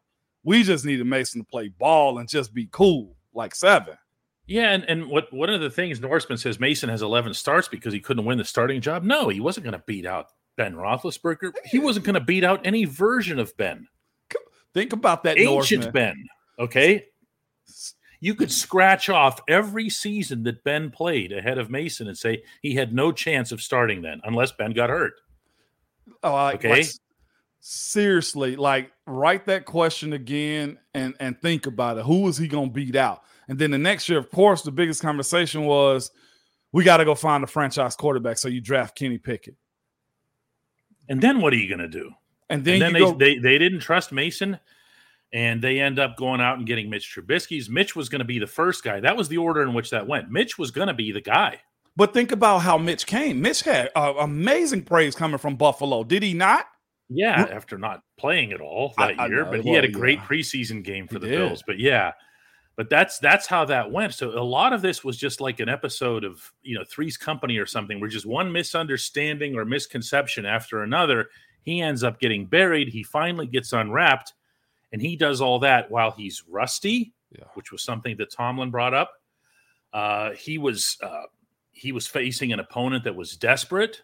[0.48, 3.98] We just needed Mason to play ball and just be cool, like seven.
[4.46, 7.92] Yeah, and, and what one of the things Norseman says Mason has 11 starts because
[7.92, 9.04] he couldn't win the starting job.
[9.04, 11.52] No, he wasn't going to beat out Ben Roethlisberger.
[11.66, 13.90] He wasn't going to beat out any version of Ben.
[14.74, 15.92] Think about that Ancient Norseman.
[15.92, 16.26] Ben.
[16.60, 17.08] Okay,
[18.22, 22.74] you could scratch off every season that Ben played ahead of Mason and say he
[22.74, 25.16] had no chance of starting then, unless Ben got hurt.
[26.24, 26.70] Oh, like, Okay.
[26.70, 26.88] like,
[27.60, 32.06] seriously, like write that question again and and think about it.
[32.06, 33.22] Who is he going to beat out?
[33.48, 36.12] And then the next year, of course, the biggest conversation was
[36.72, 38.38] we got to go find a franchise quarterback.
[38.38, 39.56] So you draft Kenny Pickett,
[41.10, 42.12] And then what are you going to do?
[42.50, 44.60] and then, and then they, go, they they didn't trust Mason,
[45.34, 47.70] and they end up going out and getting Mitch Trubisky's.
[47.70, 49.00] Mitch was going to be the first guy.
[49.02, 50.30] That was the order in which that went.
[50.32, 51.60] Mitch was going to be the guy.
[51.96, 53.42] but think about how Mitch came.
[53.42, 56.66] Mitch had uh, amazing praise coming from Buffalo, did he not?
[57.10, 60.20] Yeah, after not playing at all that I year, know, but he had a great
[60.20, 60.26] yeah.
[60.26, 61.38] preseason game for He the did.
[61.38, 61.64] Bills.
[61.66, 62.12] But yeah,
[62.76, 64.14] but that's that's how that went.
[64.14, 67.58] So a lot of this was just like an episode of you know Three's Company
[67.58, 71.30] or something, where just one misunderstanding or misconception after another.
[71.64, 72.88] He ends up getting buried.
[72.90, 74.34] He finally gets unwrapped,
[74.94, 77.44] and he does all that while he's rusty, Yeah.
[77.56, 79.12] which was something that Tomlin brought up.
[79.92, 81.24] Uh, he was uh,
[81.72, 84.04] he was facing an opponent that was desperate.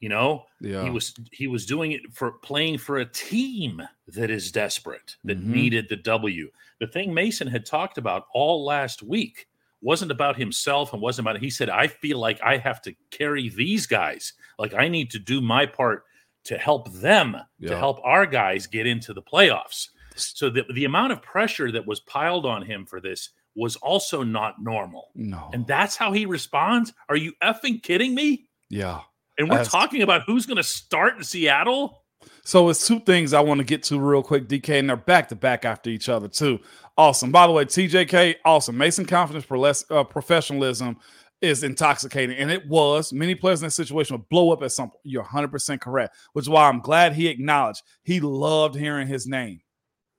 [0.00, 0.84] You know, Yeah.
[0.84, 5.38] he was he was doing it for playing for a team that is desperate that
[5.40, 5.46] Mhm.
[5.46, 6.50] needed the W.
[6.78, 9.48] The thing Mason had talked about all last week
[9.80, 13.48] wasn't about himself and wasn't about he said I feel like I have to carry
[13.48, 14.34] these guys.
[14.58, 16.04] Like I need to do my part
[16.44, 17.36] to help them
[17.66, 19.88] to help our guys get into the playoffs.
[20.14, 24.22] So the, the amount of pressure that was piled on him for this was also
[24.22, 25.10] not normal.
[25.16, 25.50] no.
[25.52, 26.92] And that's how he responds?
[27.08, 28.46] Are you effing kidding me?
[28.68, 29.00] yeah.
[29.38, 32.02] And we're That's- talking about who's going to start in Seattle?
[32.44, 35.28] So it's two things I want to get to real quick, DK, and they're back
[35.28, 36.58] to back after each other too.
[36.96, 37.30] Awesome.
[37.30, 38.76] By the way, TJK, awesome.
[38.76, 40.96] Mason confidence, proles- uh, professionalism
[41.40, 43.12] is intoxicating, and it was.
[43.12, 45.00] Many players in that situation would blow up at some point.
[45.04, 49.26] You're 100 percent correct, which is why I'm glad he acknowledged he loved hearing his
[49.28, 49.60] name.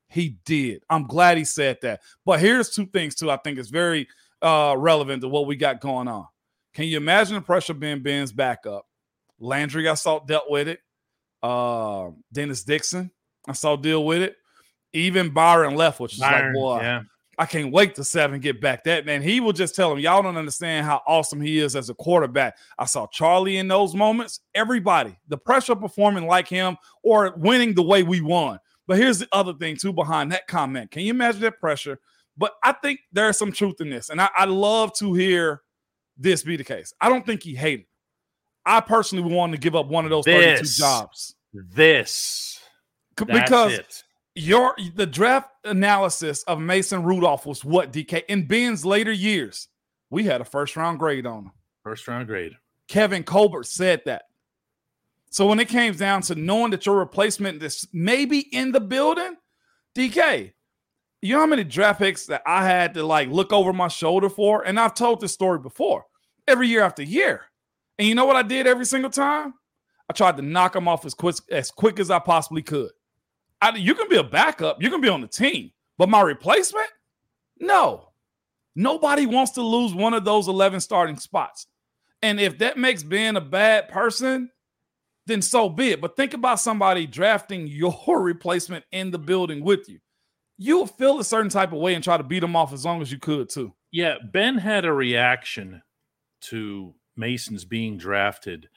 [0.07, 0.83] He did.
[0.89, 2.01] I'm glad he said that.
[2.25, 3.29] But here's two things too.
[3.29, 4.07] I think is very
[4.41, 6.25] uh, relevant to what we got going on.
[6.73, 8.85] Can you imagine the pressure being Ben's backup?
[9.39, 10.79] Landry, I saw dealt with it
[11.41, 13.11] uh Dennis Dixon.
[13.47, 14.35] I saw deal with it.
[14.93, 17.01] Even Byron left, which is Byron, like, boy, yeah.
[17.37, 18.83] I can't wait to seven get back.
[18.83, 21.89] That man, he will just tell him, y'all don't understand how awesome he is as
[21.89, 22.57] a quarterback.
[22.77, 24.41] I saw Charlie in those moments.
[24.53, 28.59] Everybody, the pressure performing like him or winning the way we won.
[28.87, 30.91] But here's the other thing too behind that comment.
[30.91, 31.99] Can you imagine that pressure?
[32.37, 35.61] But I think there's some truth in this, and I, I love to hear
[36.17, 36.93] this be the case.
[36.99, 37.85] I don't think he hated.
[38.69, 42.59] I personally would want to give up one of those 32 jobs This.
[43.15, 44.03] Because it.
[44.35, 49.67] your the draft analysis of Mason Rudolph was what DK in Ben's later years.
[50.11, 51.51] We had a first round grade on him.
[51.83, 52.53] First round grade.
[52.87, 54.23] Kevin Colbert said that.
[55.31, 59.35] So when it came down to knowing that your replacement is maybe in the building,
[59.95, 60.53] DK,
[61.21, 64.29] you know how many draft picks that I had to like look over my shoulder
[64.29, 64.63] for?
[64.65, 66.05] And I've told this story before,
[66.47, 67.41] every year after year.
[67.99, 69.53] And you know what I did every single time?
[70.09, 72.91] I tried to knock them off as quick as quick as I possibly could.
[73.61, 76.87] I, you can be a backup, you can be on the team, but my replacement,
[77.59, 78.07] no.
[78.75, 81.67] Nobody wants to lose one of those 11 starting spots.
[82.21, 84.49] And if that makes Ben a bad person,
[85.25, 86.01] then so be it.
[86.01, 89.99] But think about somebody drafting your replacement in the building with you.
[90.57, 93.01] You'll feel a certain type of way and try to beat them off as long
[93.01, 93.73] as you could, too.
[93.91, 95.81] Yeah, Ben had a reaction
[96.41, 98.69] to Mason's being drafted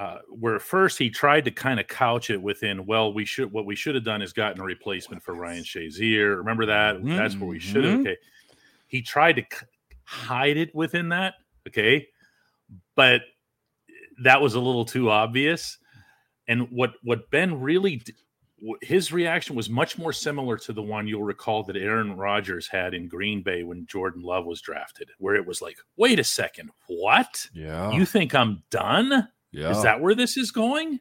[0.00, 3.66] uh, where first he tried to kind of couch it within, well, we should what
[3.66, 6.38] we should have done is gotten a replacement for Ryan Shazier.
[6.38, 6.96] Remember that?
[6.96, 7.16] Mm-hmm.
[7.16, 8.00] That's where we should have.
[8.00, 8.16] Okay,
[8.86, 9.66] he tried to c-
[10.04, 11.34] hide it within that.
[11.68, 12.08] Okay,
[12.94, 13.20] but
[14.22, 15.76] that was a little too obvious.
[16.48, 18.02] And what what Ben really
[18.82, 22.94] his reaction was much more similar to the one you'll recall that Aaron Rodgers had
[22.94, 26.70] in Green Bay when Jordan Love was drafted, where it was like, wait a second,
[26.86, 27.46] what?
[27.54, 27.90] Yeah.
[27.90, 29.28] You think I'm done?
[29.52, 29.70] Yeah.
[29.70, 31.00] Is that where this is going?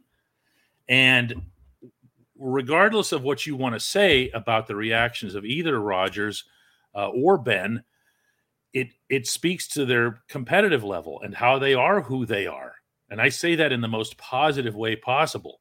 [0.87, 1.41] And
[2.37, 6.45] regardless of what you want to say about the reactions of either Rodgers
[6.95, 7.83] uh, or Ben,
[8.73, 12.73] it it speaks to their competitive level and how they are who they are.
[13.09, 15.59] And I say that in the most positive way possible.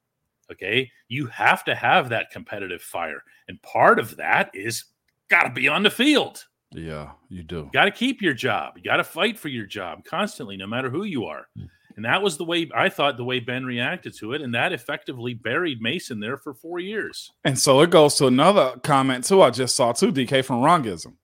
[0.50, 0.90] Okay.
[1.08, 3.22] You have to have that competitive fire.
[3.48, 4.84] And part of that is
[5.28, 6.44] got to be on the field.
[6.70, 7.70] Yeah, you do.
[7.72, 8.74] Got to keep your job.
[8.76, 11.46] You got to fight for your job constantly, no matter who you are.
[11.56, 11.64] Hmm.
[11.96, 14.40] And that was the way I thought the way Ben reacted to it.
[14.40, 17.32] And that effectively buried Mason there for four years.
[17.42, 19.42] And so it goes to another comment, too.
[19.42, 21.14] I just saw, too, DK from Wrongism.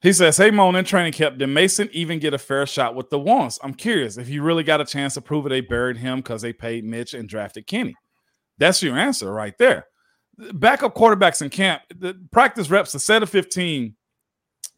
[0.00, 3.10] He says, Hey, Moan in training camp, did Mason even get a fair shot with
[3.10, 3.58] the ones?
[3.62, 5.50] I'm curious if he really got a chance to prove it.
[5.50, 7.94] They buried him because they paid Mitch and drafted Kenny.
[8.58, 9.86] That's your answer right there.
[10.52, 13.94] Backup quarterbacks in camp, the practice reps, a set of 15,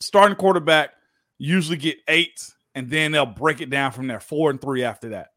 [0.01, 0.91] starting quarterback
[1.39, 5.11] usually get eight, and then they'll break it down from there, four and three after
[5.11, 5.29] that.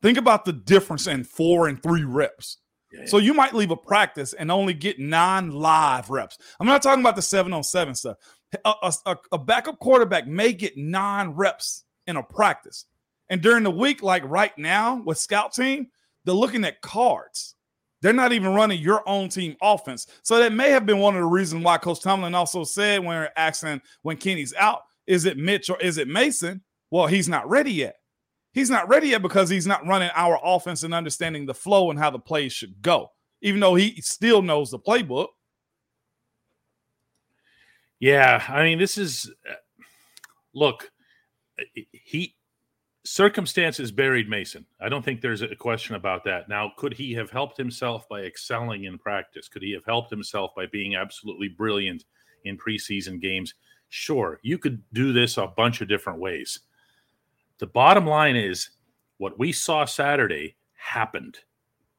[0.00, 2.58] Think about the difference in four and three reps.
[2.92, 3.06] Yeah.
[3.06, 6.38] So you might leave a practice and only get nine live reps.
[6.60, 8.16] I'm not talking about the seven on seven stuff.
[8.64, 12.86] A, a, a, backup quarterback may get nine reps in a practice.
[13.28, 15.88] And during the week, like right now with scout team,
[16.24, 17.56] they're looking at cards.
[18.00, 20.06] They're not even running your own team offense.
[20.22, 23.28] So that may have been one of the reasons why Coach Tomlin also said when
[23.36, 26.62] asking when Kenny's out, is it Mitch or is it Mason?
[26.90, 27.96] Well, he's not ready yet.
[28.52, 31.98] He's not ready yet because he's not running our offense and understanding the flow and
[31.98, 33.10] how the plays should go,
[33.42, 35.28] even though he still knows the playbook.
[38.00, 39.54] Yeah, I mean, this is uh,
[40.54, 40.90] look,
[41.92, 42.34] he
[43.08, 44.66] circumstances buried Mason.
[44.80, 46.48] I don't think there's a question about that.
[46.48, 49.48] Now, could he have helped himself by excelling in practice?
[49.48, 52.04] Could he have helped himself by being absolutely brilliant
[52.44, 53.54] in preseason games?
[53.88, 56.60] Sure, you could do this a bunch of different ways.
[57.58, 58.70] The bottom line is
[59.16, 61.38] what we saw Saturday happened.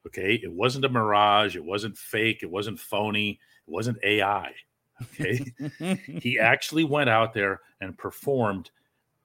[0.07, 0.39] Okay.
[0.41, 1.55] It wasn't a mirage.
[1.55, 2.43] It wasn't fake.
[2.43, 3.31] It wasn't phony.
[3.67, 4.53] It wasn't AI.
[5.01, 5.43] Okay.
[6.21, 8.71] he actually went out there and performed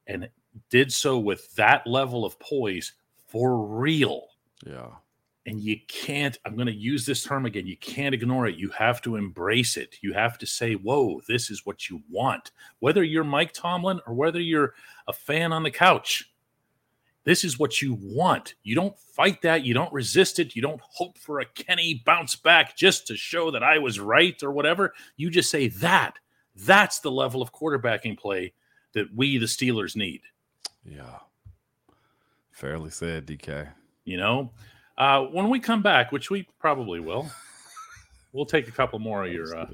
[0.06, 0.28] and
[0.70, 2.92] did so with that level of poise
[3.26, 4.28] for real.
[4.66, 4.90] Yeah.
[5.46, 7.66] And you can't, I'm going to use this term again.
[7.66, 8.56] You can't ignore it.
[8.56, 9.96] You have to embrace it.
[10.00, 12.52] You have to say, whoa, this is what you want.
[12.78, 14.74] Whether you're Mike Tomlin or whether you're
[15.06, 16.30] a fan on the couch,
[17.24, 18.54] this is what you want.
[18.62, 19.64] You don't fight that.
[19.64, 20.54] You don't resist it.
[20.54, 24.40] You don't hope for a Kenny bounce back just to show that I was right
[24.42, 24.94] or whatever.
[25.16, 26.18] You just say that.
[26.54, 28.52] That's the level of quarterbacking play
[28.92, 30.22] that we, the Steelers, need.
[30.84, 31.18] Yeah.
[32.52, 33.68] Fairly said, DK.
[34.04, 34.50] You know,
[34.98, 37.28] uh, when we come back, which we probably will,
[38.32, 39.66] we'll take a couple more of your uh,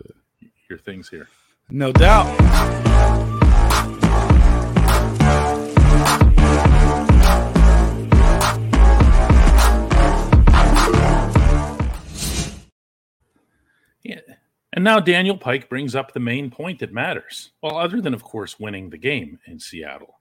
[0.68, 1.28] your things here.
[1.68, 2.36] No doubt.
[14.02, 14.20] Yeah.
[14.72, 17.50] And now Daniel Pike brings up the main point that matters.
[17.62, 20.19] Well, other than, of course, winning the game in Seattle.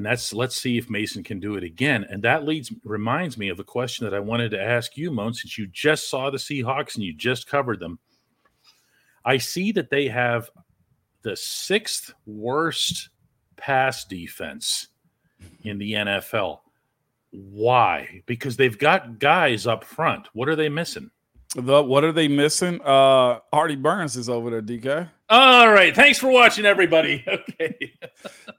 [0.00, 2.06] And that's let's see if Mason can do it again.
[2.08, 5.34] And that leads reminds me of a question that I wanted to ask you, Moan,
[5.34, 7.98] since you just saw the Seahawks and you just covered them.
[9.26, 10.48] I see that they have
[11.20, 13.10] the sixth worst
[13.58, 14.86] pass defense
[15.64, 16.60] in the NFL.
[17.30, 18.22] Why?
[18.24, 20.28] Because they've got guys up front.
[20.32, 21.10] What are they missing?
[21.56, 22.80] The, what are they missing?
[22.82, 25.08] Uh Artie Burns is over there, DK.
[25.28, 25.94] All right.
[25.94, 27.24] Thanks for watching, everybody.
[27.60, 27.92] Okay.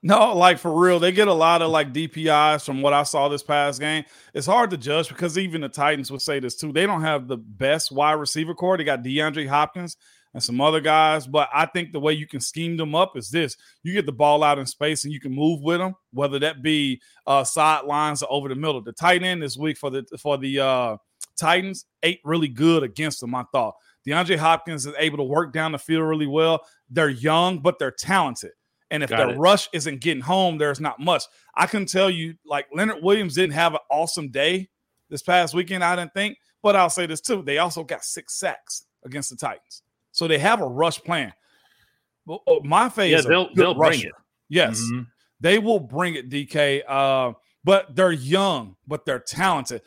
[0.03, 3.29] no, like for real, they get a lot of like DPIs from what I saw
[3.29, 4.03] this past game.
[4.33, 6.71] It's hard to judge because even the Titans would say this too.
[6.71, 8.77] They don't have the best wide receiver corps.
[8.77, 9.97] They got DeAndre Hopkins
[10.33, 13.29] and some other guys, but I think the way you can scheme them up is
[13.29, 16.39] this: you get the ball out in space and you can move with them, whether
[16.39, 18.81] that be uh sidelines or over the middle.
[18.81, 20.97] The tight end this week for the for the uh
[21.37, 23.35] Titans ate really good against them.
[23.35, 23.75] I thought
[24.07, 26.65] DeAndre Hopkins is able to work down the field really well.
[26.89, 28.51] They're young, but they're talented.
[28.89, 29.37] And if Got the it.
[29.37, 31.23] rush isn't getting home, there's not much.
[31.55, 34.69] I can tell you, like Leonard Williams didn't have an awesome day
[35.09, 36.37] this past weekend, I didn't think.
[36.61, 40.37] But I'll say this too: they also got six sacks against the Titans, so they
[40.39, 41.33] have a rush plan.
[42.27, 43.89] But oh, my face, yeah, they'll they'll rusher.
[43.89, 44.13] bring it.
[44.49, 45.03] Yes, mm-hmm.
[45.39, 46.29] they will bring it.
[46.29, 49.81] DK, uh, but they're young, but they're talented.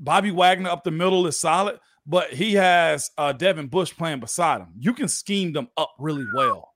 [0.00, 4.60] Bobby Wagner up the middle is solid, but he has uh, Devin Bush playing beside
[4.60, 4.68] him.
[4.78, 6.72] You can scheme them up really well.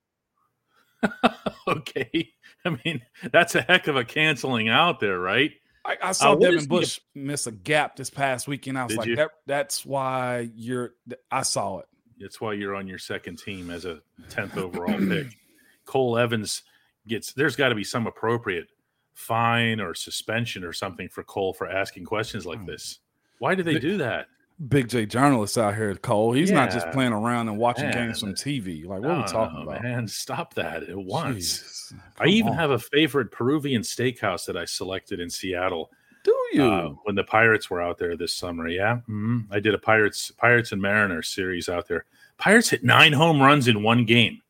[1.68, 2.30] okay.
[2.64, 3.02] I mean,
[3.32, 5.52] that's a heck of a canceling out there, right?
[5.84, 8.78] I, I saw Uh, Devin is the- Bush miss a gap this past weekend.
[8.78, 10.94] I was Did like, that, that's why you're.
[11.30, 11.86] I saw it.
[12.18, 14.00] That's why you're on your second team as a
[14.30, 15.28] 10th overall pick.
[15.86, 16.62] Cole Evans
[17.08, 18.68] gets, there's got to be some appropriate
[19.14, 22.50] fine or suspension or something for Cole for asking questions Hmm.
[22.50, 22.99] like this.
[23.40, 24.28] Why do they do that?
[24.68, 26.32] Big J journalist out here, Cole.
[26.32, 27.94] He's not just playing around and watching Man.
[28.08, 28.84] games from TV.
[28.84, 29.82] Like, what are we talking no, about?
[29.82, 31.94] Man, stop that at once.
[32.18, 32.58] I even on.
[32.58, 35.90] have a favorite Peruvian steakhouse that I selected in Seattle
[36.22, 36.62] Do you?
[36.62, 38.68] uh, when the Pirates were out there this summer.
[38.68, 39.46] Yeah, mhm.
[39.50, 42.04] I did a Pirates Pirates and Mariners series out there.
[42.36, 44.42] Pirates hit nine home runs in one game.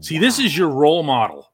[0.00, 1.51] See, this is your role model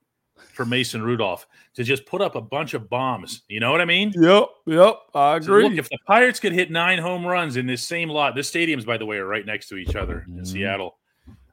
[0.59, 3.43] for Mason Rudolph to just put up a bunch of bombs.
[3.49, 4.13] You know what I mean?
[4.17, 4.97] yep, yep.
[5.15, 5.63] I So agree.
[5.69, 8.85] look, if the Pirates could hit nine home runs in this same lot, the stadiums,
[8.85, 10.47] by the way, are right next to each other in Mhm.
[10.49, 10.99] Seattle.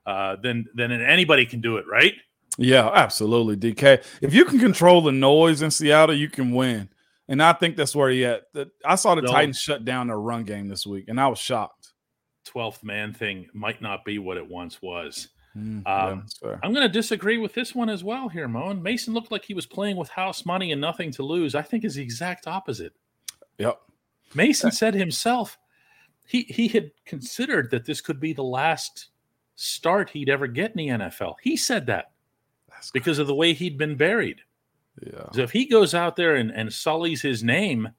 [0.08, 2.16] Uh, then, then anybody can do it, right?
[2.58, 4.02] Yeah, absolutely, DK.
[4.24, 6.90] If you can control the noise in Seattle, you can win.
[7.28, 8.52] And I think that's where he at.
[8.54, 9.32] The- I saw the No.
[9.32, 11.94] Titans shut down their run game this week, and I was shocked.
[12.44, 15.28] Twelfth man thing might not be what it once was.
[15.58, 16.26] Mm, Um.
[16.64, 18.82] I'm going to disagree with this one as well here, Moen.
[18.84, 21.56] Mason looked like he was playing with house money and nothing to lose.
[21.56, 22.94] I think is the exact opposite.
[23.58, 23.80] Yep.
[24.34, 25.58] Mason said himself
[26.28, 29.10] he he had considered that this could be the last
[29.56, 31.36] start he'd ever get in the NFL.
[31.42, 32.12] He said that
[32.70, 34.42] That's because of the way he'd been buried.
[35.06, 35.30] yeah.
[35.34, 37.90] So if he goes out there and, and sullies his name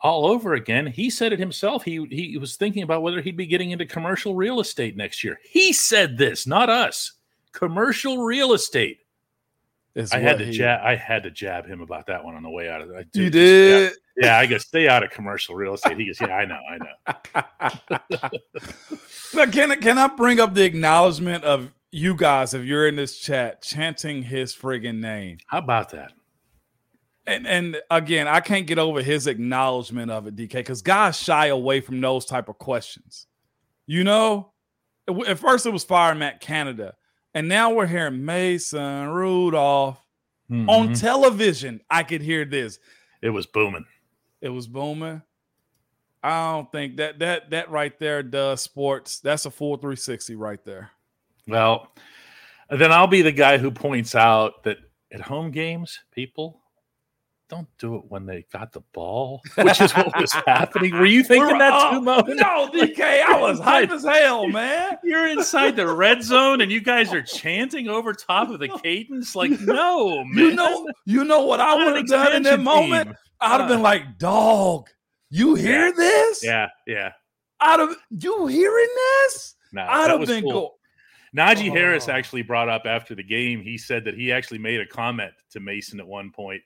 [0.00, 1.82] all over again, he said it himself.
[1.84, 5.38] He he was thinking about whether he'd be getting into commercial real estate next year.
[5.42, 7.12] He said this, not us.
[7.52, 8.98] Commercial real estate.
[9.94, 10.80] It's I had to he- jab.
[10.84, 12.98] I had to jab him about that one on the way out of there.
[12.98, 13.92] I You did.
[14.18, 15.96] Yeah, yeah, I go stay out of commercial real estate.
[15.98, 18.30] He goes, yeah, I know, I know.
[19.34, 22.96] Now, can, I- can I bring up the acknowledgement of you guys, if you're in
[22.96, 25.38] this chat, chanting his friggin' name?
[25.46, 26.12] How about that?
[27.26, 31.46] And and again, I can't get over his acknowledgement of it, DK, because guys shy
[31.46, 33.26] away from those type of questions.
[33.86, 34.52] You know,
[35.08, 36.94] At- at first it was Fire Matt Canada,
[37.34, 40.00] and now we're hearing Mason Rudolph
[40.50, 41.00] on Mhm.
[41.00, 41.80] television.
[41.90, 42.78] I could hear this.
[43.22, 43.86] It was booming.
[44.40, 45.22] It was booming.
[46.22, 49.20] I don't think that that that right there does sports.
[49.20, 50.90] That's a full 360 right there.
[51.48, 51.92] Well,
[52.70, 54.78] then I'll be the guy who points out that
[55.12, 56.60] at home games, people
[57.48, 60.92] don't do it when they got the ball, which is what was happening.
[60.94, 62.20] Were you thinking We're- that too, Mo?
[62.26, 64.96] No, DK, I was hype as hell, man.
[65.04, 69.36] You're inside the red zone and you guys are chanting over top of the cadence.
[69.36, 70.36] Like, no, man.
[70.44, 73.08] You know, you know what I would have done in that moment?
[73.10, 73.16] team.
[73.40, 73.82] I'd have been Uh.
[73.82, 74.88] like, dog,
[75.30, 76.42] you hear this?
[76.44, 77.12] Yeah, yeah.
[77.60, 78.88] I'd have you hearing
[79.24, 79.54] this?
[79.72, 80.52] No, I'd have been cool.
[80.52, 80.72] cool.
[81.36, 82.12] Najee Harris Oh.
[82.12, 83.60] actually brought up after the game.
[83.62, 86.62] He said that he actually made a comment to Mason at one point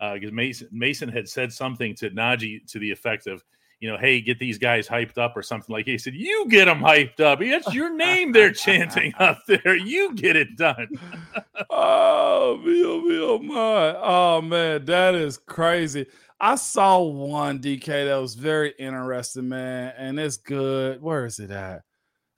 [0.00, 3.42] Uh, because Mason Mason had said something to Najee to the effect of,
[3.80, 5.86] you know, hey, get these guys hyped up or something like.
[5.86, 5.92] That.
[5.92, 7.40] He said, "You get them hyped up.
[7.42, 9.76] It's your name they're chanting up there.
[9.76, 10.88] You get it done."
[11.70, 13.94] Oh, Bill, Bill, my.
[13.96, 16.06] Oh man, that is crazy.
[16.40, 21.02] I saw one DK that was very interesting, man, and it's good.
[21.02, 21.82] Where is it at?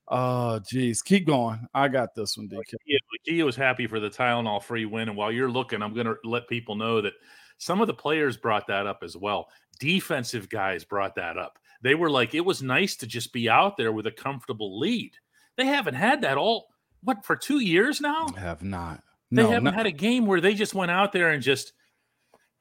[0.09, 1.69] Oh, geez, keep going.
[1.73, 2.75] I got this one, DK.
[2.85, 2.99] Yeah,
[3.29, 5.09] Lakia was happy for the Tylenol free win.
[5.09, 7.13] And while you're looking, I'm going to let people know that
[7.61, 9.49] some of the players brought that up as well.
[9.79, 11.59] Defensive guys brought that up.
[11.83, 15.13] They were like, it was nice to just be out there with a comfortable lead.
[15.57, 16.69] They haven't had that all,
[17.03, 18.29] what, for two years now?
[18.37, 19.03] Have not.
[19.31, 21.73] They No, haven't no- had a game where they just went out there and just,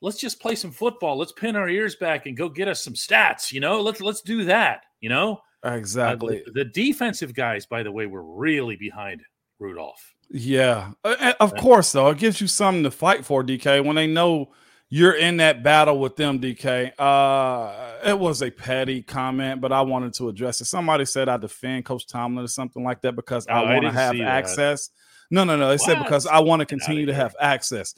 [0.01, 1.17] let's just play some football.
[1.17, 3.51] Let's pin our ears back and go get us some stats.
[3.51, 4.83] You know, let's let's do that.
[5.01, 6.43] You know, Uh, exactly.
[6.45, 9.21] the, the defensive guys, by the way, were really behind
[9.59, 10.13] Rudolph.
[10.29, 11.91] Yeah, Uh, uh, of course.
[11.91, 13.83] Though it gives you something to fight for, DK.
[13.83, 14.51] When they know
[14.89, 16.91] you're in that battle with them, DK.
[16.97, 20.65] Uh, it was a petty comment, but I wanted to address it.
[20.65, 23.75] Somebody said I defend Coach Tomlin or something like that because Oh, I I want
[23.75, 24.27] to didn't have see that.
[24.27, 24.89] access.
[25.29, 25.69] No, no, no.
[25.69, 27.93] They said because I want to continue to have access.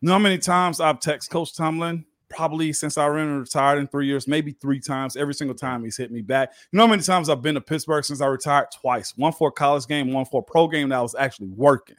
[0.00, 2.04] You know how many times I've texted Coach Tomlin?
[2.28, 5.16] Probably since I ran and retired in three years, maybe three times.
[5.16, 6.52] Every single time he's hit me back.
[6.72, 8.66] You know how many times I've been to Pittsburgh since I retired?
[8.78, 9.14] Twice.
[9.16, 11.96] One for a college game, one for a pro game that I was actually working.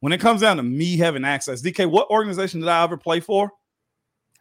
[0.00, 3.20] When it comes down to me having access, DK, what organization did I ever play
[3.20, 3.50] for?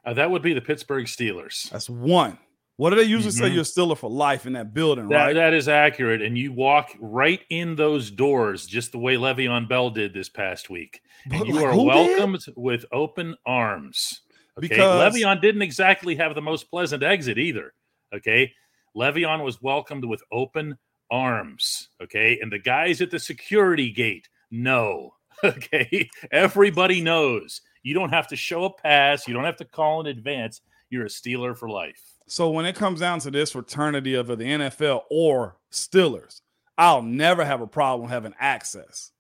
[0.06, 1.70] Uh, that would be the Pittsburgh Steelers.
[1.70, 2.38] That's one.
[2.78, 3.46] What do they usually say?
[3.46, 3.54] Mhm.
[3.54, 5.34] You're a Steeler for life in that building, That, right?
[5.34, 6.22] that is accurate.
[6.22, 10.70] And you walk right in those doors, just the way Le'Veon Bell did this past
[10.70, 11.02] week.
[11.32, 11.96] And you like, are who did?
[12.18, 14.22] welcomed with open arms.
[14.58, 14.68] Okay.
[14.68, 17.74] Because- Le'Veon didn't exactly have the most pleasant exit either.
[18.14, 18.52] Okay.
[18.96, 20.78] Le'Veon was welcomed with open
[21.10, 21.90] arms.
[22.04, 22.40] Okay.
[22.42, 25.14] And the guys at the security gate know.
[25.44, 26.10] Okay.
[26.32, 27.60] Everybody knows.
[27.86, 29.28] You don't have to show a pass.
[29.28, 30.62] You don't have to call in advance.
[30.90, 32.02] You're a Steeler for life.
[32.26, 36.42] So when it comes down to this fraternity of the NFL or Steelers,
[36.80, 39.12] I'll never have a problem having access.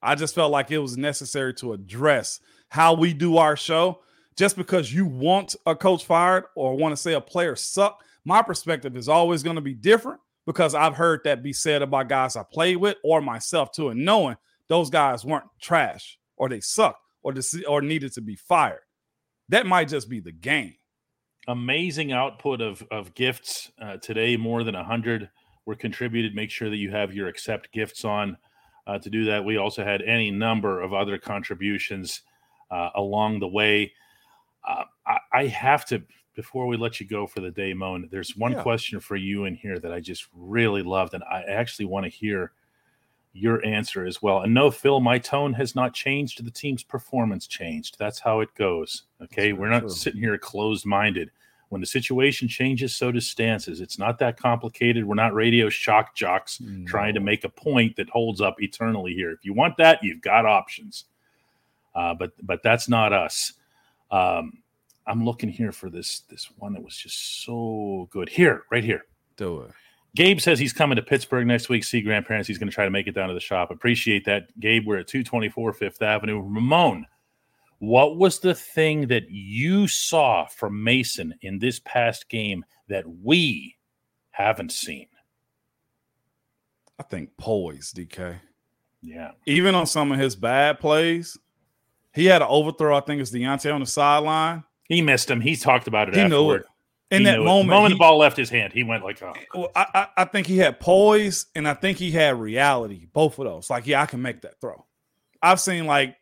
[0.00, 2.40] I just felt like it was necessary to address
[2.70, 4.00] how we do our show.
[4.34, 8.40] Just because you want a coach fired or want to say a player suck, my
[8.40, 12.34] perspective is always going to be different because I've heard that be said about guys
[12.34, 14.38] I played with or myself too, and knowing
[14.68, 18.80] those guys weren't trash or they sucked or dis- or needed to be fired.
[19.48, 20.74] That might just be the game.
[21.48, 24.36] amazing output of of gifts uh, today.
[24.36, 25.30] More than hundred
[25.66, 26.34] were contributed.
[26.34, 28.36] Make sure that you have your accept gifts on
[28.86, 29.44] uh, to do that.
[29.44, 32.22] We also had any number of other contributions
[32.70, 33.92] uh, along the way.
[34.66, 36.02] Uh, I, I have to
[36.36, 38.08] before we let you go for the day, Moan.
[38.10, 38.62] There's one Yeah.
[38.62, 42.10] question for you in here that I just really loved, and I actually want to
[42.10, 42.52] hear
[43.32, 44.40] your answer as well.
[44.40, 46.44] And no, Phil, my tone has not changed.
[46.44, 47.96] The team's performance changed.
[47.98, 49.04] That's how it goes.
[49.22, 49.52] Okay.
[49.52, 49.90] We're not true.
[49.90, 51.30] sitting here closed minded.
[51.68, 53.80] When the situation changes, so does stances.
[53.80, 55.04] It's not that complicated.
[55.04, 59.30] We're not radio shock jocks trying to make a point that holds up eternally here.
[59.30, 61.04] If you want that, you've got options.
[61.94, 63.52] Uh, but but that's not us.
[64.10, 64.58] Um,
[65.06, 68.28] I'm looking here for this this one that was just so good.
[68.28, 69.04] Here, right here.
[69.36, 69.70] Do it.
[70.16, 71.84] Gabe says he's coming to Pittsburgh next week.
[71.84, 72.48] See grandparents.
[72.48, 73.70] He's going to try to make it down to the shop.
[73.70, 74.86] Appreciate that, Gabe.
[74.86, 76.40] We're at 224 Fifth Avenue.
[76.40, 77.06] Ramon,
[77.78, 83.76] what was the thing that you saw from Mason in this past game that we
[84.30, 85.06] haven't seen?
[86.98, 88.40] I think poise, DK.
[89.00, 89.30] Yeah.
[89.46, 91.38] Even on some of his bad plays,
[92.12, 92.96] he had an overthrow.
[92.96, 94.64] I think it's Diontae on the sideline.
[94.84, 95.40] He missed him.
[95.40, 96.64] He talked about it He knew it.
[97.10, 99.32] In that moment, the moment he- the ball left his hand, he went like, oh.
[99.54, 103.06] Well, I, I, I think he had poise and I think he had reality.
[103.12, 103.68] Both of those.
[103.68, 104.86] Like, yeah, I can make that throw.
[105.42, 106.16] I've seen like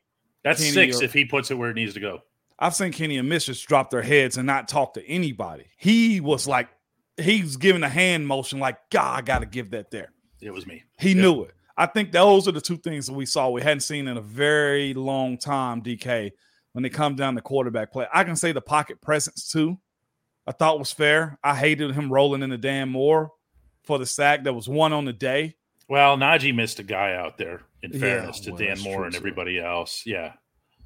[0.45, 2.21] That's Kenny six or- if he puts it where it needs to go.
[2.59, 5.67] I've seen Kenny and just drop their heads and not talk to anybody.
[5.77, 6.69] He was like,
[7.17, 10.13] he's giving a hand motion, like, God, I got to give that there.
[10.41, 10.83] It was me.
[10.99, 11.53] He knew it.
[11.77, 14.21] I think those are the two things that we saw we hadn't seen in a
[14.21, 16.33] very long time, DK,
[16.73, 18.07] when it comes down to quarterback play.
[18.13, 19.79] I can say the pocket presence too.
[20.49, 21.39] I thought was fair.
[21.45, 23.33] I hated him rolling into Dan Moore
[23.83, 24.45] for the sack.
[24.45, 25.57] That was one on the day.
[25.91, 29.15] Well, Najee missed a guy out there, in Yeah, fairness to well, Dan Moore and
[29.15, 30.05] everybody else.
[30.07, 30.33] Yeah.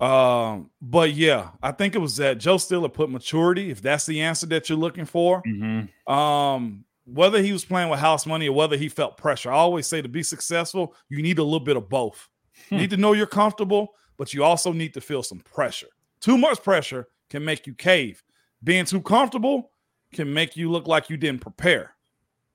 [0.01, 4.23] Um, but yeah, I think it was that Joe Stiller put maturity, if that's the
[4.23, 5.45] answer that you're looking for.
[5.45, 6.13] Mm-hmm.
[6.13, 9.53] Um, whether he was playing with house money or whether he felt pressure.
[9.53, 12.29] I always say to be successful, you need a little bit of both.
[12.69, 15.89] You need to know you're comfortable, but you also need to feel some pressure.
[16.21, 18.23] Too much pressure can make you cave.
[18.65, 19.71] Being too comfortable
[20.13, 21.95] can make you look like you didn't prepare.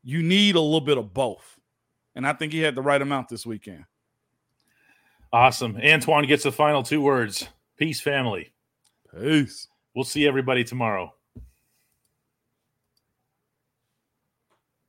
[0.03, 1.57] You need a little bit of both.
[2.15, 3.85] And I think he had the right amount this weekend.
[5.33, 5.77] Awesome.
[5.83, 7.47] Antoine gets the final two words.
[7.77, 8.53] Peace, family.
[9.13, 9.67] Peace.
[9.93, 11.13] We'll see everybody tomorrow.